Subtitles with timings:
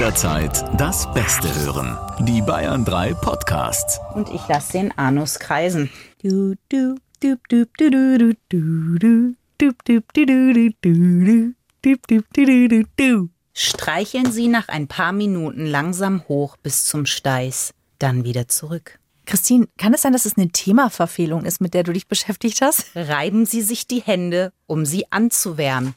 [0.00, 1.98] jederzeit das Beste hören.
[2.20, 4.00] Die Bayern 3 Podcasts.
[4.14, 5.90] Und ich lasse den Anus kreisen.
[6.22, 11.54] Du, du, du, du, du, du, du, du, du, du, du, du, du, du, du,
[12.08, 13.28] du, du, du, du.
[13.52, 19.00] Streicheln Sie nach ein paar Minuten langsam hoch bis zum Steiß, dann wieder zurück.
[19.26, 22.86] Christine, kann es sein, dass es eine Themaverfehlung ist, mit der du dich beschäftigt hast?
[22.94, 25.94] Reiben Sie sich die Hände, um sie anzuwärmen.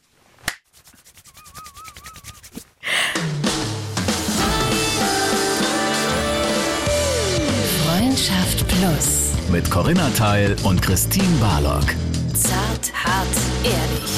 [8.84, 9.32] Plus.
[9.50, 11.86] Mit Corinna Teil und Christine Barlock.
[12.34, 13.26] Zart, hart,
[13.64, 14.10] ehrlich.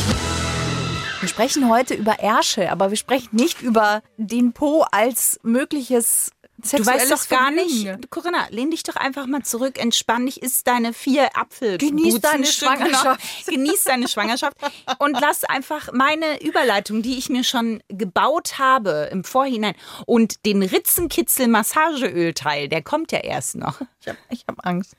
[1.20, 6.84] Wir sprechen heute über Ärsche, aber wir sprechen nicht über den Po als mögliches Du
[6.84, 8.00] weißt doch gar Vergnügen.
[8.00, 8.10] nicht.
[8.10, 11.78] Corinna, lehn dich doch einfach mal zurück, entspann dich, isst deine vier Apfel.
[11.78, 12.44] Genieß deine.
[12.46, 13.20] Schwangerschaft.
[13.46, 14.56] Genieß deine Schwangerschaft
[14.98, 19.74] und lass einfach meine Überleitung, die ich mir schon gebaut habe im Vorhinein
[20.06, 23.82] und den Ritzenkitzel-Massageölteil, der kommt ja erst noch.
[24.00, 24.96] Ich habe ich hab Angst.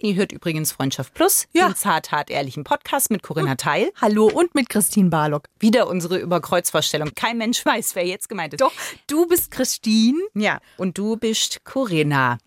[0.00, 1.68] Ihr hört übrigens Freundschaft Plus, Ja.
[1.68, 3.92] den zart, hart, ehrlichen Podcast mit Corinna Teil.
[4.00, 5.44] Hallo und mit Christine Barlock.
[5.60, 7.10] Wieder unsere Überkreuzvorstellung.
[7.14, 8.60] Kein Mensch weiß, wer jetzt gemeint ist.
[8.60, 8.72] Doch,
[9.06, 10.18] du bist Christine.
[10.34, 12.38] Ja, und du bist Corinna.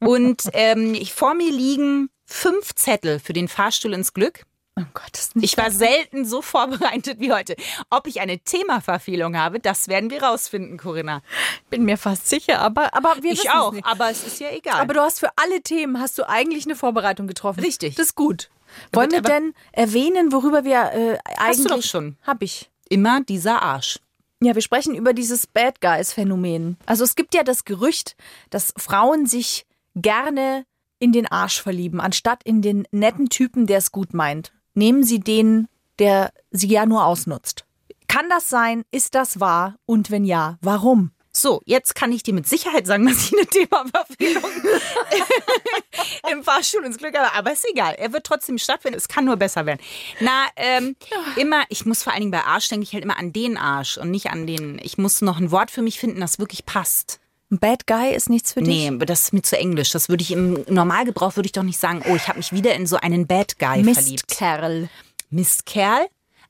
[0.00, 4.44] Und ähm, vor mir liegen fünf Zettel für den Fahrstuhl ins Glück.
[4.78, 7.56] Oh Gott, Ich war selten so vorbereitet wie heute.
[7.88, 11.22] Ob ich eine Themaverfehlung habe, das werden wir rausfinden, Corinna.
[11.70, 13.86] bin mir fast sicher, aber, aber wir Ich auch, Nicht.
[13.86, 14.80] aber es ist ja egal.
[14.80, 17.60] Aber du hast für alle Themen hast du eigentlich eine Vorbereitung getroffen.
[17.60, 17.94] Richtig.
[17.94, 18.50] Das ist gut.
[18.92, 21.66] Wollen wir denn erwähnen, worüber wir äh, eigentlich?
[21.66, 22.18] du doch schon.
[22.26, 22.70] Hab ich.
[22.90, 23.98] Immer dieser Arsch.
[24.42, 26.76] Ja, wir sprechen über dieses Bad Guys Phänomen.
[26.84, 28.16] Also es gibt ja das Gerücht,
[28.50, 30.66] dass Frauen sich gerne
[30.98, 34.52] in den Arsch verlieben, anstatt in den netten Typen, der es gut meint.
[34.76, 37.64] Nehmen Sie den, der sie ja nur ausnutzt.
[38.08, 38.84] Kann das sein?
[38.90, 39.76] Ist das wahr?
[39.86, 41.12] Und wenn ja, warum?
[41.32, 44.42] So, jetzt kann ich dir mit Sicherheit sagen, dass ich eine Themaverfehlung
[46.32, 47.32] im Fahrstuhl ins Glück habe.
[47.32, 47.94] Aber ist egal.
[47.94, 48.98] Er wird trotzdem stattfinden.
[48.98, 49.80] Es kann nur besser werden.
[50.20, 50.94] Na, ähm,
[51.36, 53.96] immer, ich muss vor allen Dingen bei Arsch denke ich halt immer an den Arsch
[53.96, 54.78] und nicht an den.
[54.82, 57.18] Ich muss noch ein Wort für mich finden, das wirklich passt.
[57.50, 58.88] Ein Bad Guy ist nichts für Nee, dich?
[58.88, 59.90] aber das ist mir zu englisch.
[59.90, 62.74] Das würde ich im Normalgebrauch würde ich doch nicht sagen, oh, ich habe mich wieder
[62.74, 64.28] in so einen Bad Guy verliebt.
[64.28, 64.88] Mistkerl.
[65.30, 66.06] Mistkerl?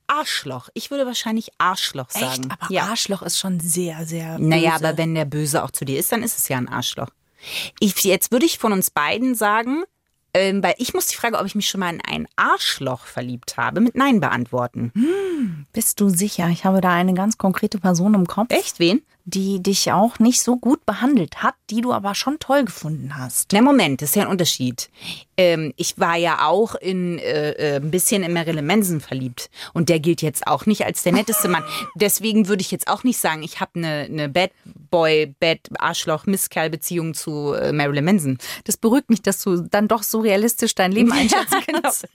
[0.06, 0.68] Arschloch.
[0.72, 2.26] Ich würde wahrscheinlich Arschloch sagen.
[2.44, 2.50] Echt?
[2.50, 2.84] Aber ja.
[2.84, 4.48] Arschloch ist schon sehr, sehr böse.
[4.48, 7.08] Naja, aber wenn der Böse auch zu dir ist, dann ist es ja ein Arschloch.
[7.80, 9.82] Ich, jetzt würde ich von uns beiden sagen,
[10.32, 13.56] ähm, weil ich muss die Frage, ob ich mich schon mal in ein Arschloch verliebt
[13.56, 14.92] habe, mit Nein beantworten.
[15.72, 16.48] Bist du sicher?
[16.48, 18.50] Ich habe da eine ganz konkrete Person im Kopf.
[18.50, 18.78] Echt?
[18.78, 19.02] Wen?
[19.28, 23.52] Die dich auch nicht so gut behandelt hat, die du aber schon toll gefunden hast.
[23.52, 24.88] Na Moment, das ist ja ein Unterschied.
[25.36, 29.88] Ähm, ich war ja auch in äh, äh, ein bisschen in Marilyn Manson verliebt und
[29.88, 31.64] der gilt jetzt auch nicht als der netteste Mann.
[31.96, 34.52] Deswegen würde ich jetzt auch nicht sagen, ich habe eine eine Bad
[34.90, 38.38] Boy, Bad Arschloch, Misskerl Beziehung zu äh, Marilyn Manson.
[38.62, 41.80] Das beruhigt mich, dass du dann doch so realistisch dein Leben einschätzen genau.
[41.82, 42.06] kannst.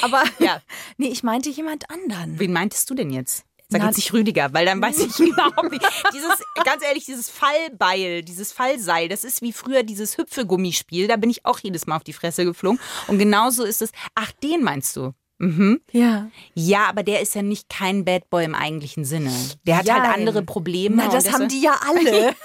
[0.00, 0.62] Aber Ja.
[0.96, 2.38] nee, ich meinte jemand anderen.
[2.38, 3.44] Wen meintest du denn jetzt?
[3.74, 5.84] Sag Na, jetzt nicht Rüdiger, weil dann weiß ich überhaupt nicht.
[6.14, 6.30] Dieses,
[6.64, 11.08] ganz ehrlich, dieses Fallbeil, dieses Fallseil, das ist wie früher dieses Hüpfegummispiel.
[11.08, 12.78] Da bin ich auch jedes Mal auf die Fresse geflogen.
[13.08, 13.90] Und genauso ist es.
[14.14, 15.12] Ach, den meinst du?
[15.38, 15.80] Mhm.
[15.90, 16.30] Ja.
[16.54, 19.32] Ja, aber der ist ja nicht kein Bad Boy im eigentlichen Sinne.
[19.66, 20.14] Der hat halt Jein.
[20.20, 20.94] andere Probleme.
[20.96, 22.34] Na, das haben die ja alle.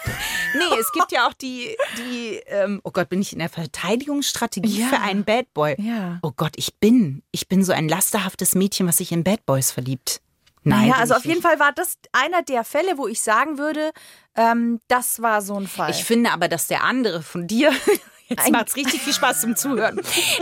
[0.55, 4.79] Nee, es gibt ja auch die, die ähm, oh Gott, bin ich in der Verteidigungsstrategie
[4.81, 4.87] Ja.
[4.87, 5.75] für einen Bad Boy.
[5.77, 6.17] Ja.
[6.23, 9.69] Oh Gott, ich bin, ich bin so ein lasterhaftes Mädchen, was sich in Bad Boys
[9.71, 10.21] verliebt.
[10.63, 11.41] Nein, bin also auf jeden.
[11.41, 13.91] Fall war das einer der Fälle, wo ich sagen würde,
[14.35, 15.91] ähm, das war so ein Fall.
[15.91, 17.71] Ich finde aber, dass der andere von dir.
[18.27, 19.99] Jetzt Ein- macht's richtig viel Spaß zum Zuhören.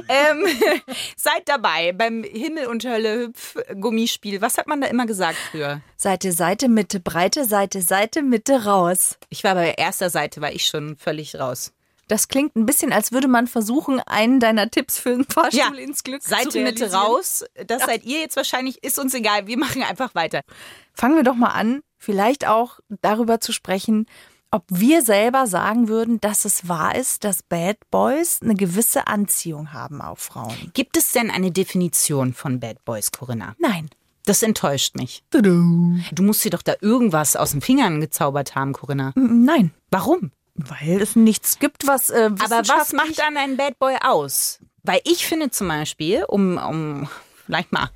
[0.10, 0.46] ähm,
[1.16, 4.42] seid dabei beim Himmel und Hölle Hüpf-Gummispiel.
[4.42, 5.80] Was hat man da immer gesagt früher?
[5.96, 9.18] Seite, Seite, Mitte, Breite, Seite, Seite, Mitte, raus.
[9.30, 11.72] Ich war bei erster Seite, war ich schon völlig raus.
[12.08, 16.04] Das klingt ein bisschen, als würde man versuchen, einen deiner Tipps für einen Fahrstuhl ins
[16.04, 16.94] Glück zu Seite Mitte realisieren.
[16.94, 17.46] raus.
[17.68, 18.84] Das seid ihr jetzt wahrscheinlich.
[18.84, 19.48] Ist uns egal.
[19.48, 20.42] Wir machen einfach weiter.
[20.94, 24.06] Fangen wir doch mal an, vielleicht auch darüber zu sprechen,
[24.50, 29.74] ob wir selber sagen würden, dass es wahr ist, dass Bad Boys eine gewisse Anziehung
[29.74, 30.72] haben auf Frauen.
[30.74, 33.56] Gibt es denn eine Definition von Bad Boys, Corinna?
[33.60, 33.90] Nein.
[34.26, 35.24] Das enttäuscht mich.
[35.32, 39.14] Du musst dir doch da irgendwas aus den Fingern gezaubert haben, Corinna.
[39.16, 39.72] Nein.
[39.90, 40.32] Warum?
[40.58, 42.10] Weil es nichts gibt, was.
[42.10, 44.60] Äh, Aber was macht dann ein Bad Boy aus?
[44.84, 47.10] Weil ich finde zum Beispiel, um, um
[47.46, 47.90] vielleicht mal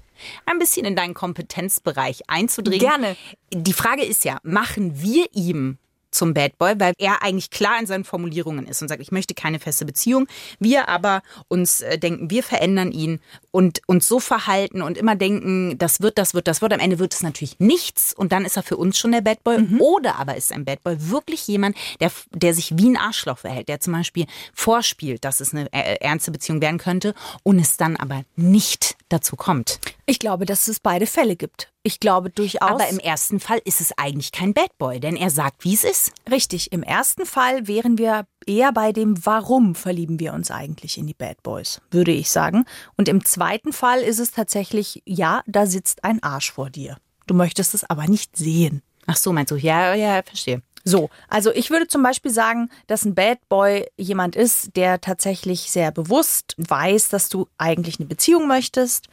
[0.45, 2.87] ein bisschen in deinen Kompetenzbereich einzudringen.
[2.87, 3.17] Gerne.
[3.51, 5.77] Die Frage ist ja, machen wir ihm
[6.11, 9.33] zum Bad Boy, weil er eigentlich klar in seinen Formulierungen ist und sagt, ich möchte
[9.33, 10.27] keine feste Beziehung.
[10.59, 13.19] Wir aber uns äh, denken, wir verändern ihn
[13.51, 16.73] und uns so verhalten und immer denken, das wird, das wird, das wird.
[16.73, 19.43] Am Ende wird es natürlich nichts und dann ist er für uns schon der Bad
[19.43, 19.57] Boy.
[19.79, 23.69] Oder aber ist ein Bad Boy wirklich jemand, der, der sich wie ein Arschloch verhält,
[23.69, 27.95] der zum Beispiel vorspielt, dass es eine äh, ernste Beziehung werden könnte und es dann
[27.95, 29.79] aber nicht dazu kommt.
[30.05, 31.71] Ich glaube, dass es beide Fälle gibt.
[31.83, 32.69] Ich glaube durchaus.
[32.69, 35.83] Aber im ersten Fall ist es eigentlich kein Bad Boy, denn er sagt, wie es
[35.83, 36.11] ist.
[36.29, 41.07] Richtig, im ersten Fall wären wir eher bei dem Warum verlieben wir uns eigentlich in
[41.07, 42.65] die Bad Boys, würde ich sagen.
[42.97, 46.97] Und im zweiten Fall ist es tatsächlich, ja, da sitzt ein Arsch vor dir.
[47.27, 48.81] Du möchtest es aber nicht sehen.
[49.07, 49.55] Ach so, meinst du?
[49.55, 50.61] Ja, ja, verstehe.
[50.83, 55.71] So, also ich würde zum Beispiel sagen, dass ein Bad Boy jemand ist, der tatsächlich
[55.71, 59.07] sehr bewusst weiß, dass du eigentlich eine Beziehung möchtest,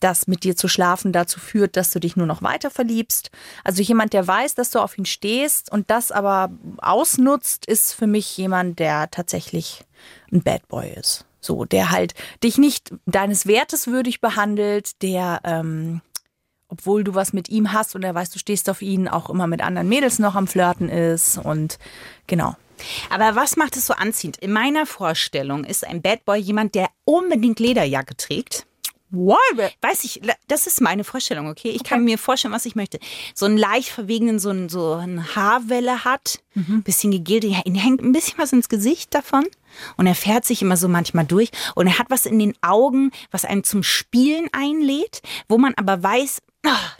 [0.00, 3.30] dass mit dir zu schlafen dazu führt, dass du dich nur noch weiter verliebst.
[3.64, 8.06] Also jemand, der weiß, dass du auf ihn stehst und das aber ausnutzt, ist für
[8.06, 9.84] mich jemand, der tatsächlich
[10.32, 11.26] ein Bad Boy ist.
[11.42, 16.02] So, der halt dich nicht deines Wertes würdig behandelt, der ähm,
[16.70, 19.46] obwohl du was mit ihm hast und er weiß, du stehst auf ihn, auch immer
[19.46, 21.78] mit anderen Mädels noch am Flirten ist und
[22.26, 22.56] genau.
[23.10, 24.38] Aber was macht es so anziehend?
[24.38, 28.66] In meiner Vorstellung ist ein Bad Boy jemand, der unbedingt Lederjacke trägt.
[29.12, 29.38] What?
[29.80, 31.70] Weiß ich, das ist meine Vorstellung, okay?
[31.70, 33.00] Ich kann mir vorstellen, was ich möchte.
[33.34, 36.38] So einen leicht verwegenen, so einen, so eine Haarwelle hat,
[36.84, 39.44] bisschen gegelt, ihm hängt ein bisschen was ins Gesicht davon.
[39.96, 41.50] Und er fährt sich immer so manchmal durch.
[41.74, 46.00] Und er hat was in den Augen, was einen zum Spielen einlädt, wo man aber
[46.02, 46.40] weiß,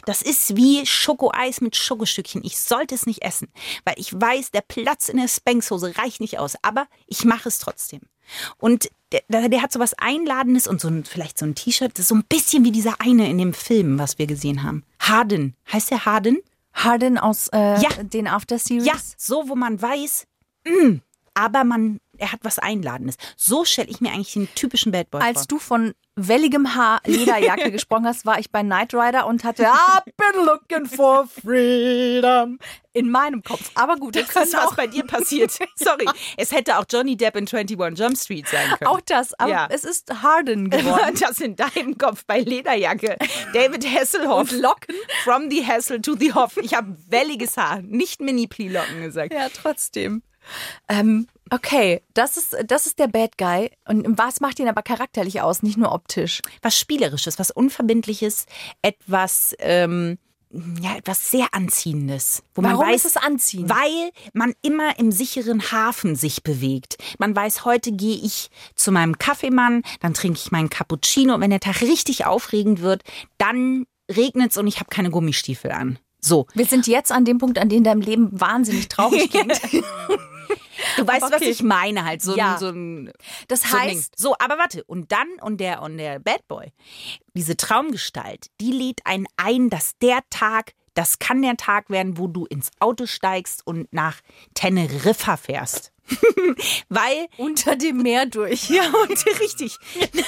[0.05, 2.43] das ist wie Schokoeis mit Schokostückchen.
[2.43, 3.47] Ich sollte es nicht essen,
[3.85, 6.55] weil ich weiß, der Platz in der Spankshose reicht nicht aus.
[6.63, 8.01] Aber ich mache es trotzdem.
[8.57, 11.91] Und der, der hat so was Einladendes und so ein, vielleicht so ein T-Shirt.
[11.93, 14.83] Das ist so ein bisschen wie dieser eine in dem Film, was wir gesehen haben.
[14.99, 15.55] Harden.
[15.71, 16.39] Heißt der Harden?
[16.73, 17.89] Harden aus äh, Ja.
[18.01, 18.85] den After Series.
[18.85, 20.25] Ja, so, wo man weiß,
[20.65, 20.95] mm,
[21.33, 23.15] aber man, er hat was Einladendes.
[23.35, 25.47] So stelle ich mir eigentlich den typischen Bad Boy Als vor.
[25.47, 30.03] du von welligem Haar Lederjacke gesprochen hast, war ich bei Knight Rider und hatte I've
[30.17, 32.59] been looking for freedom
[32.93, 33.71] in meinem Kopf.
[33.75, 35.51] Aber gut, Das ist was bei dir passiert.
[35.75, 36.05] Sorry.
[36.37, 38.87] Es hätte auch Johnny Depp in 21 Jump Street sein können.
[38.89, 39.33] auch das.
[39.39, 39.67] Aber Ja.
[39.71, 41.15] es ist Harden geworden.
[41.21, 43.17] Das in deinem Kopf bei Lederjacke.
[43.53, 44.51] David Hasselhoff.
[44.51, 44.95] Und Locken.
[45.23, 46.57] From the Hassel to the Hoff.
[46.57, 49.33] Ich habe welliges Haar, nicht Mini-Pli-Locken gesagt.
[49.33, 50.23] Ja, trotzdem.
[50.89, 53.71] Ähm, okay, das ist, das ist der Bad Guy.
[53.87, 56.41] Und was macht ihn aber charakterlich aus, nicht nur optisch?
[56.61, 58.45] Was Spielerisches, was Unverbindliches,
[58.81, 60.17] etwas, ähm,
[60.81, 62.43] ja, etwas sehr Anziehendes.
[62.55, 63.69] Wo Warum man weiß, ist es anziehend?
[63.69, 66.97] Weil man immer im sicheren Hafen sich bewegt.
[67.19, 71.35] Man weiß, heute gehe ich zu meinem Kaffeemann, dann trinke ich meinen Cappuccino.
[71.35, 73.03] Und wenn der Tag richtig aufregend wird,
[73.37, 75.99] dann regnet es und ich habe keine Gummistiefel an.
[76.21, 76.45] So.
[76.53, 79.59] Wir sind jetzt an dem Punkt, an dem dein Leben wahnsinnig traurig klingt.
[80.97, 81.49] Du weißt, was okay.
[81.49, 82.21] ich meine, halt.
[82.21, 82.53] So, Ja.
[82.53, 83.11] ein, so ein
[83.47, 84.83] Das so heißt, So, aber warte.
[84.85, 86.71] Und dann, und der, und der Bad Boy,
[87.33, 92.27] diese Traumgestalt, die lädt einen ein, dass der Tag, das kann der Tag werden, wo
[92.27, 94.21] du ins Auto steigst und nach
[94.53, 95.91] Teneriffa fährst.
[96.89, 98.69] Weil unter dem Meer durch.
[98.69, 99.77] Ja, und richtig.
[100.13, 100.25] Naja,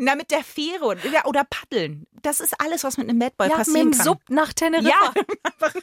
[0.00, 2.06] na, mit der Fähre und, ja, oder paddeln.
[2.22, 4.04] Das ist alles, was mit einem Bad Boy Ja, mit passieren dem kann.
[4.04, 4.88] Sub nach Teneriffa.
[4.88, 5.12] ja,
[5.42, 5.74] einfach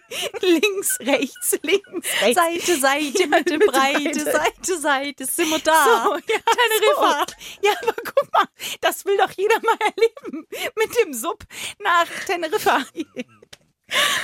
[0.42, 2.36] links, rechts, links, rechts.
[2.42, 4.20] Seite, Seite, Ja, Mitte, Breite, Breite.
[4.24, 6.04] Seite, Seite, sind wir da.
[6.04, 7.26] So, ja, Teneriffa.
[7.28, 7.68] So.
[7.68, 8.46] Ja, aber guck mal,
[8.82, 10.48] das will doch jeder mal erleben.
[10.76, 11.44] Mit dem Sub
[11.80, 12.84] nach Teneriffa.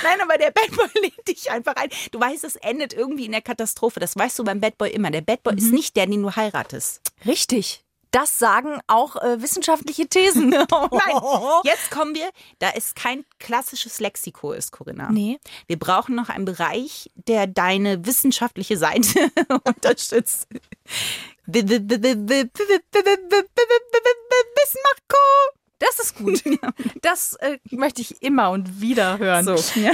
[0.02, 1.88] Nein, aber der Bad Boy lädt dich einfach ein.
[2.10, 3.98] Du weißt, es endet irgendwie in der Katastrophe.
[4.00, 5.10] Das weißt du beim Bad Boy immer.
[5.10, 7.00] Der Bad Boy ist nicht der, den du heiratest.
[7.24, 7.83] Richtig.
[8.14, 10.50] Das sagen auch äh, wissenschaftliche Thesen.
[10.50, 10.62] Nein,
[11.64, 12.30] jetzt kommen wir,
[12.60, 15.10] da es kein klassisches Lexiko ist, Corinna.
[15.10, 15.40] Nee.
[15.66, 19.32] Wir brauchen noch einen Bereich, der deine wissenschaftliche Seite
[19.64, 20.46] unterstützt.
[24.54, 25.18] Bismarcko.
[25.80, 26.40] Das ist gut.
[27.02, 29.44] Das äh, möchte ich immer und wieder hören.
[29.44, 29.90] So, ja.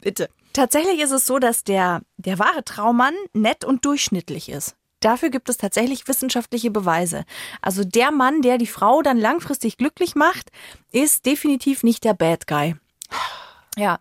[0.00, 0.28] bitte.
[0.52, 4.76] Tatsächlich ist es so, dass der, der wahre Traummann nett und durchschnittlich ist.
[5.00, 7.24] Dafür gibt es tatsächlich wissenschaftliche Beweise.
[7.62, 10.50] Also der Mann, der die Frau dann langfristig glücklich macht,
[10.90, 12.74] ist definitiv nicht der Bad Guy.
[13.76, 14.00] Ja,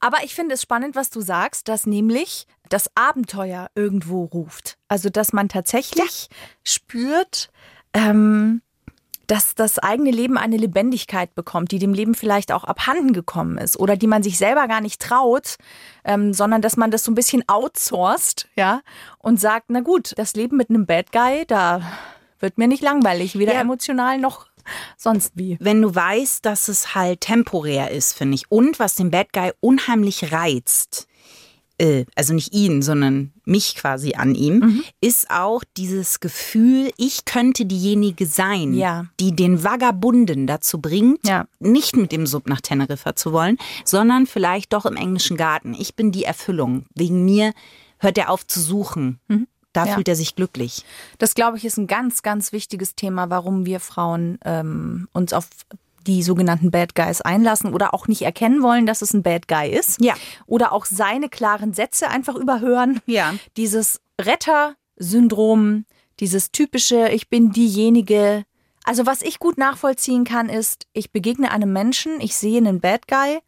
[0.00, 4.78] aber ich finde es spannend, was du sagst, dass nämlich das Abenteuer irgendwo ruft.
[4.88, 6.28] Also dass man tatsächlich
[6.64, 7.50] spürt,
[7.92, 8.62] ähm,
[9.28, 13.78] dass das eigene Leben eine Lebendigkeit bekommt, die dem Leben vielleicht auch abhanden gekommen ist
[13.78, 15.56] oder die man sich selber gar nicht traut,
[16.04, 18.80] ähm, sondern dass man das so ein bisschen outsourced, ja,
[19.18, 21.82] und sagt, na gut, das Leben mit einem Bad Guy, da
[22.40, 23.60] wird mir nicht langweilig, weder Ja.
[23.60, 24.46] emotional noch
[24.96, 25.56] sonst wie.
[25.60, 29.52] Wenn du weißt, dass es halt temporär ist, finde ich, und was den Bad Guy
[29.60, 31.06] unheimlich reizt,
[31.78, 34.82] äh, also nicht ihn, sondern mich quasi an ihm, Mhm.
[35.00, 39.06] ist auch dieses Gefühl, ich könnte diejenige sein, Ja.
[39.20, 41.46] die den Vagabunden dazu bringt, Ja.
[41.60, 45.74] nicht mit dem Sub nach Teneriffa zu wollen, sondern vielleicht doch im englischen Garten.
[45.78, 46.84] Ich bin die Erfüllung.
[46.94, 47.52] Wegen mir
[47.98, 49.18] hört er auf zu suchen.
[49.72, 49.88] Da Mhm.
[49.88, 49.94] Ja.
[49.94, 50.84] fühlt er sich glücklich.
[51.18, 55.48] Das, glaube ich, ist ein ganz, ganz wichtiges Thema, warum wir Frauen ähm, uns auf
[56.08, 59.68] die sogenannten Bad Guys einlassen oder auch nicht erkennen wollen, dass es ein Bad Guy
[59.70, 60.02] ist.
[60.02, 60.14] Ja.
[60.46, 63.00] Oder auch seine klaren Sätze einfach überhören.
[63.06, 63.34] Ja.
[63.56, 65.84] Dieses Retter-Syndrom,
[66.20, 68.44] dieses typische, ich bin diejenige.
[68.84, 73.06] Also was ich gut nachvollziehen kann, ist, ich begegne einem Menschen, ich sehe einen Bad
[73.06, 73.38] Guy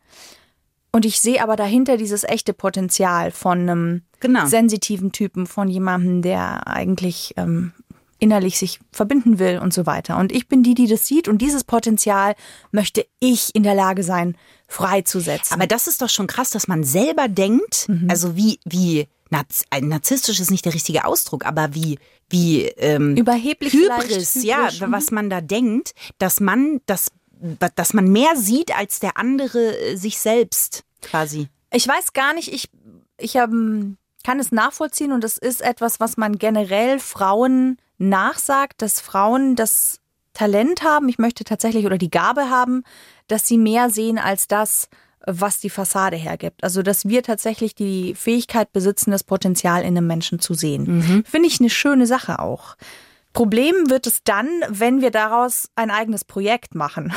[0.92, 4.44] und ich sehe aber dahinter dieses echte Potenzial von einem Genau.
[4.44, 7.72] sensitiven Typen, von jemandem, der eigentlich ähm,
[8.20, 10.18] innerlich sich verbinden will und so weiter.
[10.18, 12.34] Und ich bin die, die das sieht und dieses Potenzial
[12.70, 14.36] möchte ich in der Lage sein,
[14.68, 15.54] freizusetzen.
[15.54, 18.08] Aber das ist doch schon krass, dass man selber denkt, Mhm.
[18.08, 21.98] also wie, wie, Narz- ein narzisstisch ist nicht der richtige Ausdruck, aber wie,
[22.28, 24.92] wie, ähm, Überheblich Hybris, vielleicht, ja, hybris, mhm.
[24.92, 27.12] was man da denkt, dass man, das,
[27.76, 31.48] dass man mehr sieht als der andere äh, sich selbst quasi.
[31.72, 32.68] Ich weiß gar nicht, ich,
[33.18, 39.00] ich ähm, kann es nachvollziehen und es ist etwas, was man generell Frauen nachsagt, dass
[39.00, 40.00] Frauen das
[40.32, 42.82] Talent haben, ich möchte tatsächlich oder die Gabe haben,
[43.28, 44.88] dass sie mehr sehen als das,
[45.26, 46.64] was die Fassade hergibt.
[46.64, 50.86] Also, dass wir tatsächlich die Fähigkeit besitzen, das Potenzial in einem Menschen zu sehen.
[51.26, 52.76] Finde ich eine schöne Sache auch.
[53.32, 57.12] Problem wird es dann, wenn wir daraus ein eigenes Projekt machen.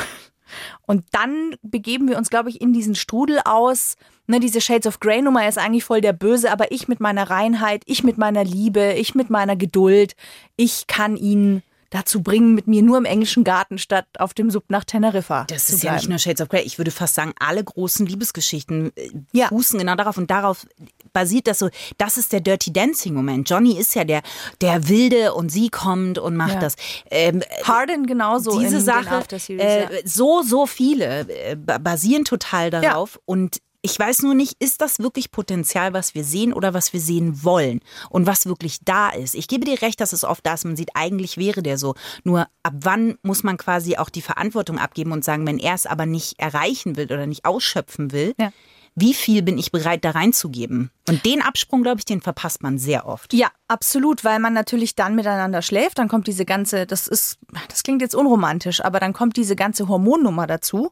[0.82, 3.96] Und dann begeben wir uns, glaube ich, in diesen Strudel aus.
[4.28, 7.30] Ne, diese Shades of Grey Nummer ist eigentlich voll der Böse, aber ich mit meiner
[7.30, 10.16] Reinheit, ich mit meiner Liebe, ich mit meiner Geduld,
[10.56, 14.64] ich kann ihn dazu bringen, mit mir nur im englischen Garten statt auf dem Sub
[14.70, 15.46] nach Teneriffa.
[15.48, 16.64] Das ist ja nicht nur Shades of Grey.
[16.64, 19.50] Ich würde fast sagen, alle großen Liebesgeschichten äh, Ja.
[19.50, 20.66] fußen genau darauf und darauf
[21.14, 21.70] basiert das so.
[21.98, 23.50] Das ist der Dirty Dancing Moment.
[23.50, 24.22] Johnny ist ja der,
[24.62, 26.60] der Wilde und sie kommt und macht Ja.
[26.60, 26.76] das.
[27.10, 29.90] Ähm, Harden genauso diese Sache, äh, ja.
[30.06, 33.20] so, so viele äh, ba- basieren total darauf.
[33.26, 37.02] Und ich weiß nur nicht, ist das wirklich Potenzial, was wir sehen oder was wir
[37.02, 39.36] sehen wollen und was wirklich da ist?
[39.36, 40.64] Ich gebe dir recht, dass es oft da ist.
[40.64, 41.94] Man sieht, eigentlich wäre der so.
[42.24, 45.86] Nur ab wann muss man quasi auch die Verantwortung abgeben und sagen, wenn er es
[45.86, 48.54] aber nicht erreichen will oder nicht ausschöpfen will, Ja.
[48.96, 50.92] Wie viel bin ich bereit, da reinzugeben?
[51.10, 53.34] Und den Absprung, glaube ich, den verpasst man sehr oft.
[53.34, 57.84] Ja, absolut, weil man natürlich dann miteinander schläft, dann kommt diese ganze, das ist, das
[57.84, 60.92] klingt jetzt unromantisch, aber dann kommt diese ganze Hormonnummer dazu.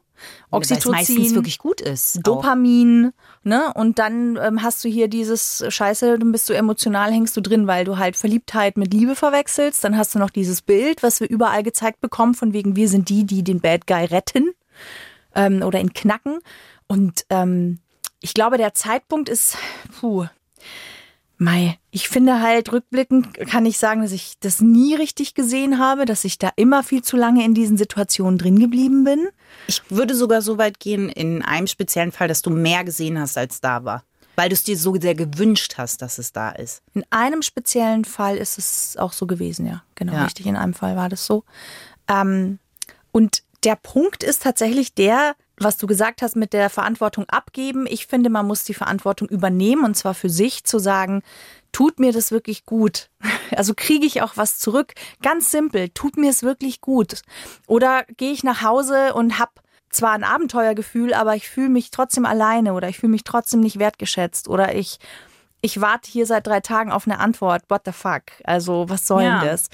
[0.50, 2.18] Weil es meistens Oxytocin, wirklich gut ist.
[2.18, 2.22] auch.
[2.22, 3.72] Dopamin, ne?
[3.74, 7.66] Und dann ähm, hast du hier dieses Scheiße, dann bist du emotional, hängst du drin,
[7.66, 9.82] weil du halt Verliebtheit mit Liebe verwechselst.
[9.84, 13.08] Dann hast du noch dieses Bild, was wir überall gezeigt bekommen, von wegen wir sind
[13.08, 14.52] die, die den Bad Guy retten
[15.34, 16.38] ähm, oder ihn knacken.
[16.86, 17.78] Und ähm,
[18.22, 19.56] ich glaube, der Zeitpunkt ist,
[20.00, 20.26] puh,
[21.38, 26.04] Mei, ich finde halt rückblickend kann ich sagen, dass ich das nie richtig gesehen habe,
[26.04, 29.28] dass ich da immer viel zu lange in diesen Situationen drin geblieben bin.
[29.66, 33.36] Ich würde sogar so weit gehen, in einem speziellen Fall, dass du mehr gesehen hast,
[33.36, 34.04] als da war.
[34.36, 36.80] Weil du es dir so sehr gewünscht hast, dass es da ist.
[36.94, 39.82] In einem speziellen Fall ist es auch so gewesen, ja.
[39.96, 40.24] Genau, Ja.
[40.24, 40.46] richtig.
[40.46, 41.42] In einem Fall war das so.
[42.08, 42.60] Ähm,
[43.10, 47.86] und der Punkt ist tatsächlich der, was du gesagt hast mit der Verantwortung abgeben.
[47.88, 51.22] Ich finde, man muss die Verantwortung übernehmen und zwar für sich zu sagen,
[51.72, 53.08] tut mir das wirklich gut?
[53.54, 54.94] Also kriege ich auch was zurück?
[55.20, 57.20] Ganz simpel, tut mir es wirklich gut?
[57.66, 59.50] Oder gehe ich nach Hause und habe
[59.90, 63.78] zwar ein Abenteuergefühl, aber ich fühle mich trotzdem alleine oder ich fühle mich trotzdem nicht
[63.78, 64.98] wertgeschätzt oder ich
[65.60, 67.62] ich warte hier seit drei Tagen auf eine Antwort.
[67.68, 68.22] What the fuck?
[68.44, 69.40] Also, was soll Ja.
[69.40, 69.68] denn das?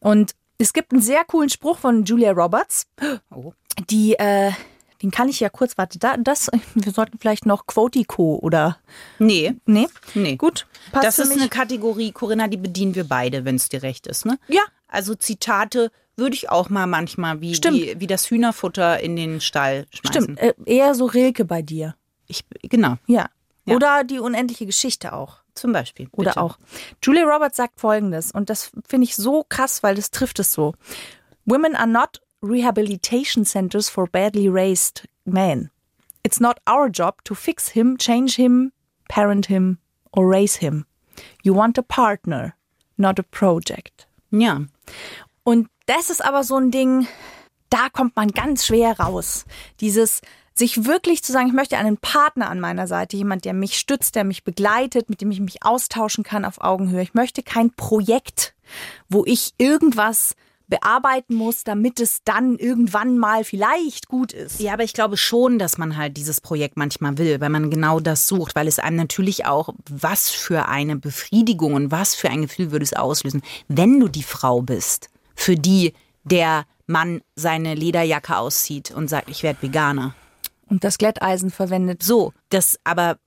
[0.00, 2.86] Und es gibt einen sehr coolen Spruch von Julia Roberts,
[3.90, 4.50] die, äh,
[5.02, 8.78] den kann ich ja kurz, warte, da, das, wir sollten vielleicht noch Quotico oder,
[9.18, 9.54] Nee.
[9.66, 9.88] nee?
[10.14, 10.36] Nee.
[10.36, 14.06] Gut, passt das ist eine Kategorie, Corinna, die bedienen wir beide, wenn es dir recht
[14.06, 14.38] ist, ne?
[14.48, 14.62] Ja.
[14.88, 19.86] Also Zitate würde ich auch mal manchmal wie, wie, wie das Hühnerfutter in den Stall
[19.90, 20.22] schmeißen.
[20.36, 21.94] Stimmt, äh, eher so Rilke bei dir.
[22.26, 23.28] Ich, genau, Ja.
[23.66, 23.76] Ja.
[23.76, 25.36] Oder die unendliche Geschichte auch.
[25.54, 26.08] zum Beispiel.
[26.12, 26.40] Oder bitte.
[26.40, 26.58] auch.
[27.02, 30.74] Julia Roberts sagt folgendes, und das finde ich so krass, weil das trifft es so.
[31.44, 35.70] Women are not rehabilitation centers for badly raised men.
[36.22, 38.72] It's not our job to fix him, change him,
[39.08, 39.78] parent him
[40.12, 40.86] or raise him.
[41.42, 42.54] You want a partner,
[42.98, 44.06] not a project.
[44.30, 44.62] Ja.
[45.44, 47.06] Und das ist aber so ein Ding,
[47.70, 49.44] da kommt man ganz schwer raus.
[49.80, 50.20] Dieses
[50.54, 54.14] sich wirklich zu sagen, ich möchte einen Partner an meiner Seite, jemand, der mich stützt,
[54.14, 57.02] der mich begleitet, mit dem ich mich austauschen kann auf Augenhöhe.
[57.02, 58.54] Ich möchte kein Projekt,
[59.08, 60.34] wo ich irgendwas
[60.70, 64.60] bearbeiten muss, damit es dann irgendwann mal vielleicht gut ist.
[64.60, 68.00] Ja, aber ich glaube schon, dass man halt dieses Projekt manchmal will, weil man genau
[68.00, 72.42] das sucht, weil es einem natürlich auch, was für eine Befriedigung und was für ein
[72.42, 75.92] Gefühl würde es auslösen, wenn du die Frau bist, für die
[76.24, 80.14] der Mann seine Lederjacke auszieht und sagt, ich werde Veganer.
[80.68, 82.02] Und das Glätteisen verwendet.
[82.02, 83.18] So, das aber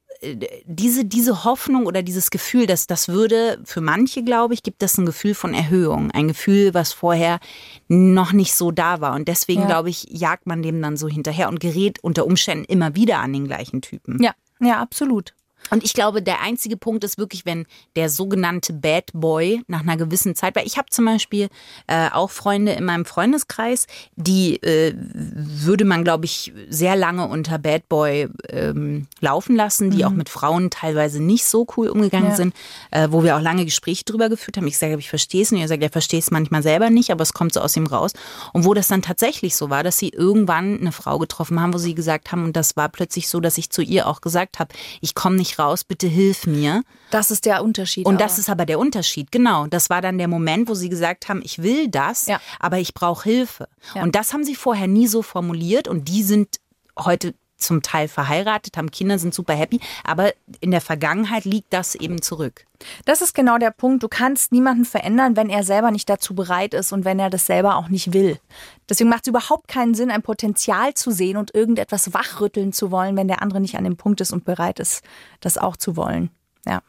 [0.66, 4.98] diese, diese Hoffnung oder dieses Gefühl, dass das würde, für manche, glaube ich, gibt das
[4.98, 6.12] ein Gefühl von Erhöhung.
[6.12, 7.40] Ein Gefühl, was vorher
[7.88, 9.16] noch nicht so da war.
[9.16, 9.68] Und deswegen, Ja.
[9.68, 13.34] glaube ich, jagt man dem dann so hinterher und gerät unter Umständen immer wieder an
[13.34, 14.22] den gleichen Typen.
[14.22, 15.34] Ja, ja, absolut.
[15.70, 17.66] Und ich glaube, der einzige Punkt ist wirklich, wenn
[17.96, 21.50] der sogenannte Bad Boy nach einer gewissen Zeit, weil ich habe zum Beispiel
[21.88, 27.58] äh, auch Freunde in meinem Freundeskreis, die äh, würde man, glaube ich, sehr lange unter
[27.60, 32.36] Bad Boy ähm, laufen lassen, die auch mit Frauen teilweise nicht so cool umgegangen Ja.
[32.36, 32.54] sind,
[32.92, 34.68] äh, wo wir auch lange Gespräche drüber geführt haben.
[34.68, 35.62] Ich sage, ich verstehe es nicht.
[35.62, 38.14] Er sagt, er versteht es manchmal selber nicht, aber es kommt so aus ihm raus.
[38.54, 41.78] Und wo das dann tatsächlich so war, dass sie irgendwann eine Frau getroffen haben, wo
[41.78, 44.74] sie gesagt haben, und das war plötzlich so, dass ich zu ihr auch gesagt habe,
[45.02, 46.84] ich komme nicht raus, bitte hilf mir.
[47.12, 48.06] Das ist der Unterschied.
[48.06, 48.24] Und aber.
[48.24, 49.68] das ist aber der Unterschied, genau.
[49.68, 52.40] Das war dann der Moment, wo sie gesagt haben, ich will das, Ja.
[52.60, 53.68] aber ich brauche Hilfe.
[53.96, 54.04] Ja.
[54.04, 56.58] Und das haben sie vorher nie so formuliert und die sind
[56.98, 57.34] heute
[57.64, 62.22] zum Teil verheiratet, haben Kinder, sind super happy, aber in der Vergangenheit liegt das eben
[62.22, 62.66] zurück.
[63.06, 64.04] Das ist genau der Punkt.
[64.04, 67.46] Du kannst niemanden verändern, wenn er selber nicht dazu bereit ist und wenn er das
[67.46, 68.40] selber auch nicht will.
[68.90, 73.16] Deswegen macht es überhaupt keinen Sinn, ein Potenzial zu sehen und irgendetwas wachrütteln zu wollen,
[73.16, 75.04] wenn der andere nicht an dem Punkt ist und bereit ist,
[75.40, 76.30] das auch zu wollen.
[76.66, 76.82] Ja.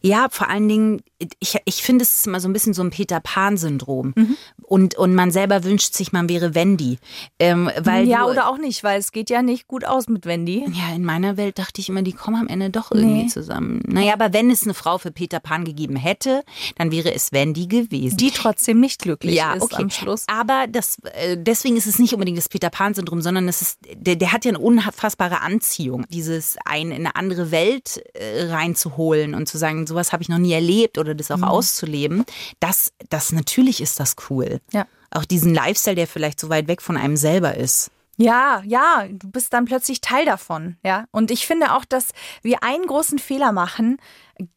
[0.00, 1.02] Ja, vor allen Dingen,
[1.40, 4.12] ich, ich finde, es ist immer so ein bisschen so ein Peter Pan-Syndrom.
[4.14, 4.36] Mhm.
[4.62, 6.98] Und, und man selber wünscht sich, man wäre Wendy.
[7.38, 10.26] Ähm, weil ja, du, oder auch nicht, weil es geht ja nicht gut aus mit
[10.26, 10.64] Wendy.
[10.72, 13.26] Ja, in meiner Welt dachte ich immer, die kommen am Ende doch irgendwie Nee.
[13.28, 13.82] zusammen.
[13.86, 16.42] Naja, aber wenn es eine Frau für Peter Pan gegeben hätte,
[16.76, 18.16] dann wäre es Wendy gewesen.
[18.16, 19.82] Die trotzdem nicht glücklich ja, ist okay.
[19.82, 20.24] am Schluss.
[20.28, 24.16] Aber das, äh, deswegen ist es nicht unbedingt das Peter Pan-Syndrom, sondern es ist, der,
[24.16, 29.46] der hat ja eine unfassbare Anziehung, dieses einen in eine andere Welt äh, reinzuholen und
[29.48, 32.24] zu sagen, sowas habe ich noch nie erlebt oder das auch auszuleben.
[32.60, 34.60] Das, das natürlich ist das cool.
[34.72, 34.86] Ja.
[35.10, 37.90] Auch diesen Lifestyle, der vielleicht so weit weg von einem selber ist.
[38.16, 41.04] Ja, ja, du bist dann plötzlich Teil davon, ja.
[41.10, 42.08] Und ich finde auch, dass
[42.42, 43.98] wir einen großen Fehler machen,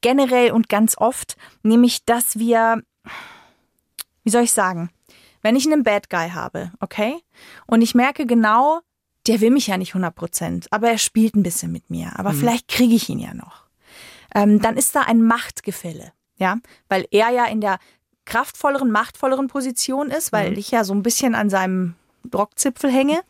[0.01, 2.81] generell und ganz oft, nämlich, dass wir,
[4.23, 4.89] wie soll ich sagen,
[5.41, 7.17] wenn ich einen Bad Guy habe, okay,
[7.67, 8.79] und ich merke genau,
[9.27, 12.31] der will mich ja nicht 100 Prozent, aber er spielt ein bisschen mit mir, aber
[12.33, 13.68] vielleicht kriege ich ihn ja noch.
[14.35, 17.79] Ähm, dann ist da ein Machtgefälle, ja, weil er ja in der
[18.25, 21.95] kraftvolleren, machtvolleren Position ist, weil ich ja so ein bisschen an seinem
[22.33, 23.21] Rockzipfel hänge.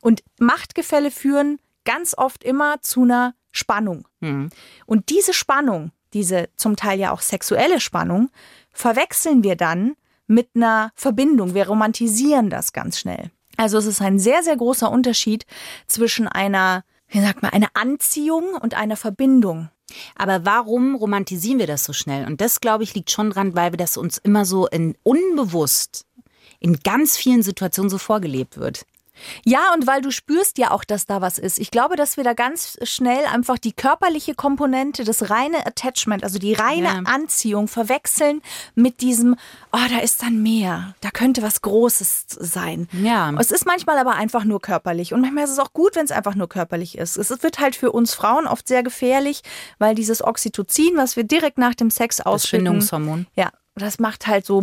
[0.00, 4.06] Und Machtgefälle führen ganz oft immer zu einer Spannung.
[4.86, 8.30] Und diese Spannung, diese zum Teil ja auch sexuelle Spannung,
[8.70, 11.54] verwechseln wir dann mit einer Verbindung.
[11.54, 13.30] Wir romantisieren das ganz schnell.
[13.56, 15.46] Also es ist ein sehr, sehr großer Unterschied
[15.86, 19.70] zwischen einer, wie sagt man, einer Anziehung und einer Verbindung.
[20.14, 22.26] Aber warum romantisieren wir das so schnell?
[22.26, 26.06] Und das, glaube ich, liegt schon dran, weil wir das uns immer so in, unbewusst
[26.58, 28.86] in ganz vielen Situationen so vorgelebt wird.
[29.44, 31.58] Ja, und weil du spürst ja auch, dass da was ist.
[31.58, 36.38] Ich glaube, dass wir da ganz schnell einfach die körperliche Komponente, das reine Attachment, also
[36.38, 37.02] die reine Ja.
[37.04, 38.42] Anziehung verwechseln
[38.74, 39.36] mit diesem,
[39.72, 42.88] oh, da ist dann mehr, da könnte was Großes sein.
[42.92, 43.32] Ja.
[43.38, 46.12] Es ist manchmal aber einfach nur körperlich und manchmal ist es auch gut, wenn es
[46.12, 47.16] einfach nur körperlich ist.
[47.16, 49.42] Es wird halt für uns Frauen oft sehr gefährlich,
[49.78, 53.26] weil dieses Oxytocin, was wir direkt nach dem Sex ausschütten, Bindungshormon.
[53.34, 54.62] ja, das macht halt so,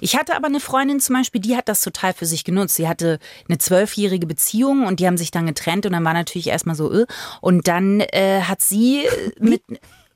[0.00, 2.76] Ich hatte aber eine Freundin zum Beispiel, die hat das total für sich genutzt.
[2.76, 6.46] Sie hatte eine zwölfjährige Beziehung und die haben sich dann getrennt und dann war natürlich
[6.46, 7.06] erstmal so, äh.
[7.40, 9.06] und dann äh, hat sie
[9.40, 9.62] mit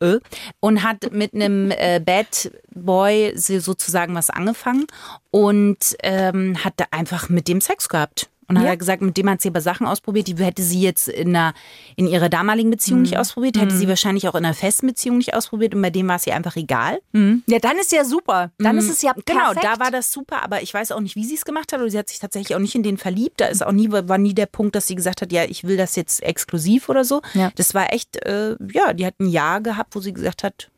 [0.00, 0.18] äh,
[0.61, 4.87] und hat mit einem äh, Bad Boy sozusagen was angefangen
[5.30, 8.28] und ähm, hat da einfach mit dem Sex gehabt.
[8.52, 8.70] Und hat Ja.
[8.72, 11.54] er gesagt, mit dem hat sie aber Sachen ausprobiert, die hätte sie jetzt in, einer,
[11.96, 13.02] in ihrer damaligen Beziehung Mhm.
[13.02, 16.06] nicht ausprobiert, hätte sie wahrscheinlich auch in einer festen Beziehung nicht ausprobiert und bei dem
[16.08, 17.00] war es ihr einfach egal.
[17.12, 18.50] ja, dann ist ja super.
[18.58, 19.64] Dann ist es ja Genau, perfekt.
[19.64, 21.80] da war das super, aber ich weiß auch nicht, wie sie es gemacht hat.
[21.80, 23.40] Oder sie hat sich tatsächlich auch nicht in den verliebt.
[23.40, 25.76] Da ist auch nie, war nie der Punkt, dass sie gesagt hat, ja, ich will
[25.76, 27.22] das jetzt exklusiv oder so.
[27.34, 27.50] Ja.
[27.56, 30.68] Das war echt, äh, ja, die hat ein Jahr gehabt, wo sie gesagt hat,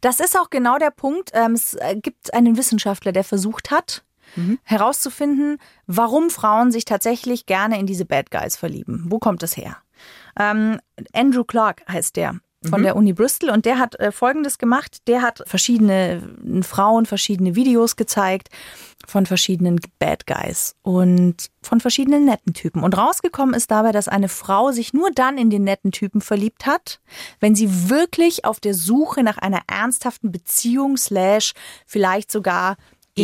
[0.00, 1.30] Das ist auch genau der Punkt.
[1.34, 4.02] Ähm, es äh, gibt einen Wissenschaftler, der versucht hat,
[4.62, 9.06] herauszufinden, warum Frauen sich tatsächlich gerne in diese Bad Guys verlieben.
[9.08, 9.76] Wo kommt das her?
[10.38, 10.80] Ähm,
[11.12, 15.06] Andrew Clark heißt der von der Uni Bristol und der hat äh, Folgendes gemacht.
[15.06, 18.48] Der hat verschiedene Frauen verschiedene Videos gezeigt
[19.06, 22.82] von verschiedenen Bad Guys und von verschiedenen netten Typen.
[22.82, 26.66] Und rausgekommen ist dabei, dass eine Frau sich nur dann in den netten Typen verliebt
[26.66, 27.00] hat,
[27.38, 31.52] wenn sie wirklich auf der Suche nach einer ernsthaften Beziehung slash
[31.86, 32.76] vielleicht sogar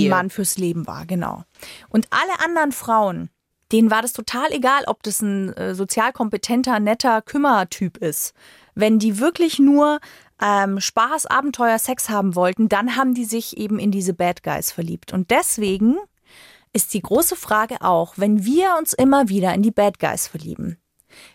[0.03, 0.11] den.
[0.11, 1.45] Mann fürs Leben war, genau.
[1.89, 3.31] Und alle anderen Frauen,
[3.73, 8.35] denen war das total egal, ob das ein äh, sozial kompetenter, netter Kümmertyp ist.
[8.75, 10.01] Wenn die wirklich nur
[10.43, 14.73] ähm, Spaß, Abenteuer, Sex haben wollten, dann haben die sich eben in diese Bad Guys
[14.73, 15.13] verliebt.
[15.13, 15.97] Und deswegen
[16.73, 20.77] ist die große Frage auch, wenn wir uns immer wieder in die Bad Guys verlieben,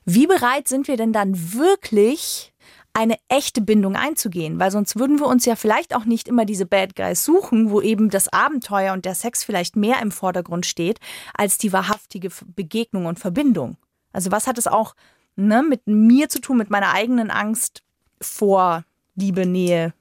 [0.04, 2.54] wie bereit sind wir denn dann wirklich
[2.93, 4.60] eine echte Bindung einzugehen?
[4.60, 7.82] Weil sonst würden wir uns ja vielleicht auch nicht immer diese Bad Guys suchen, wo
[7.82, 10.99] eben das Abenteuer und der Sex vielleicht mehr im Vordergrund steht
[11.34, 13.78] als die wahrhaftige Begegnung und Verbindung.
[14.12, 14.95] Also was hat es auch
[15.36, 17.84] ne, mit mir zu tun, mit meiner eigenen Angst
[18.21, 18.84] vor
[19.15, 19.93] Liebe, Nähe?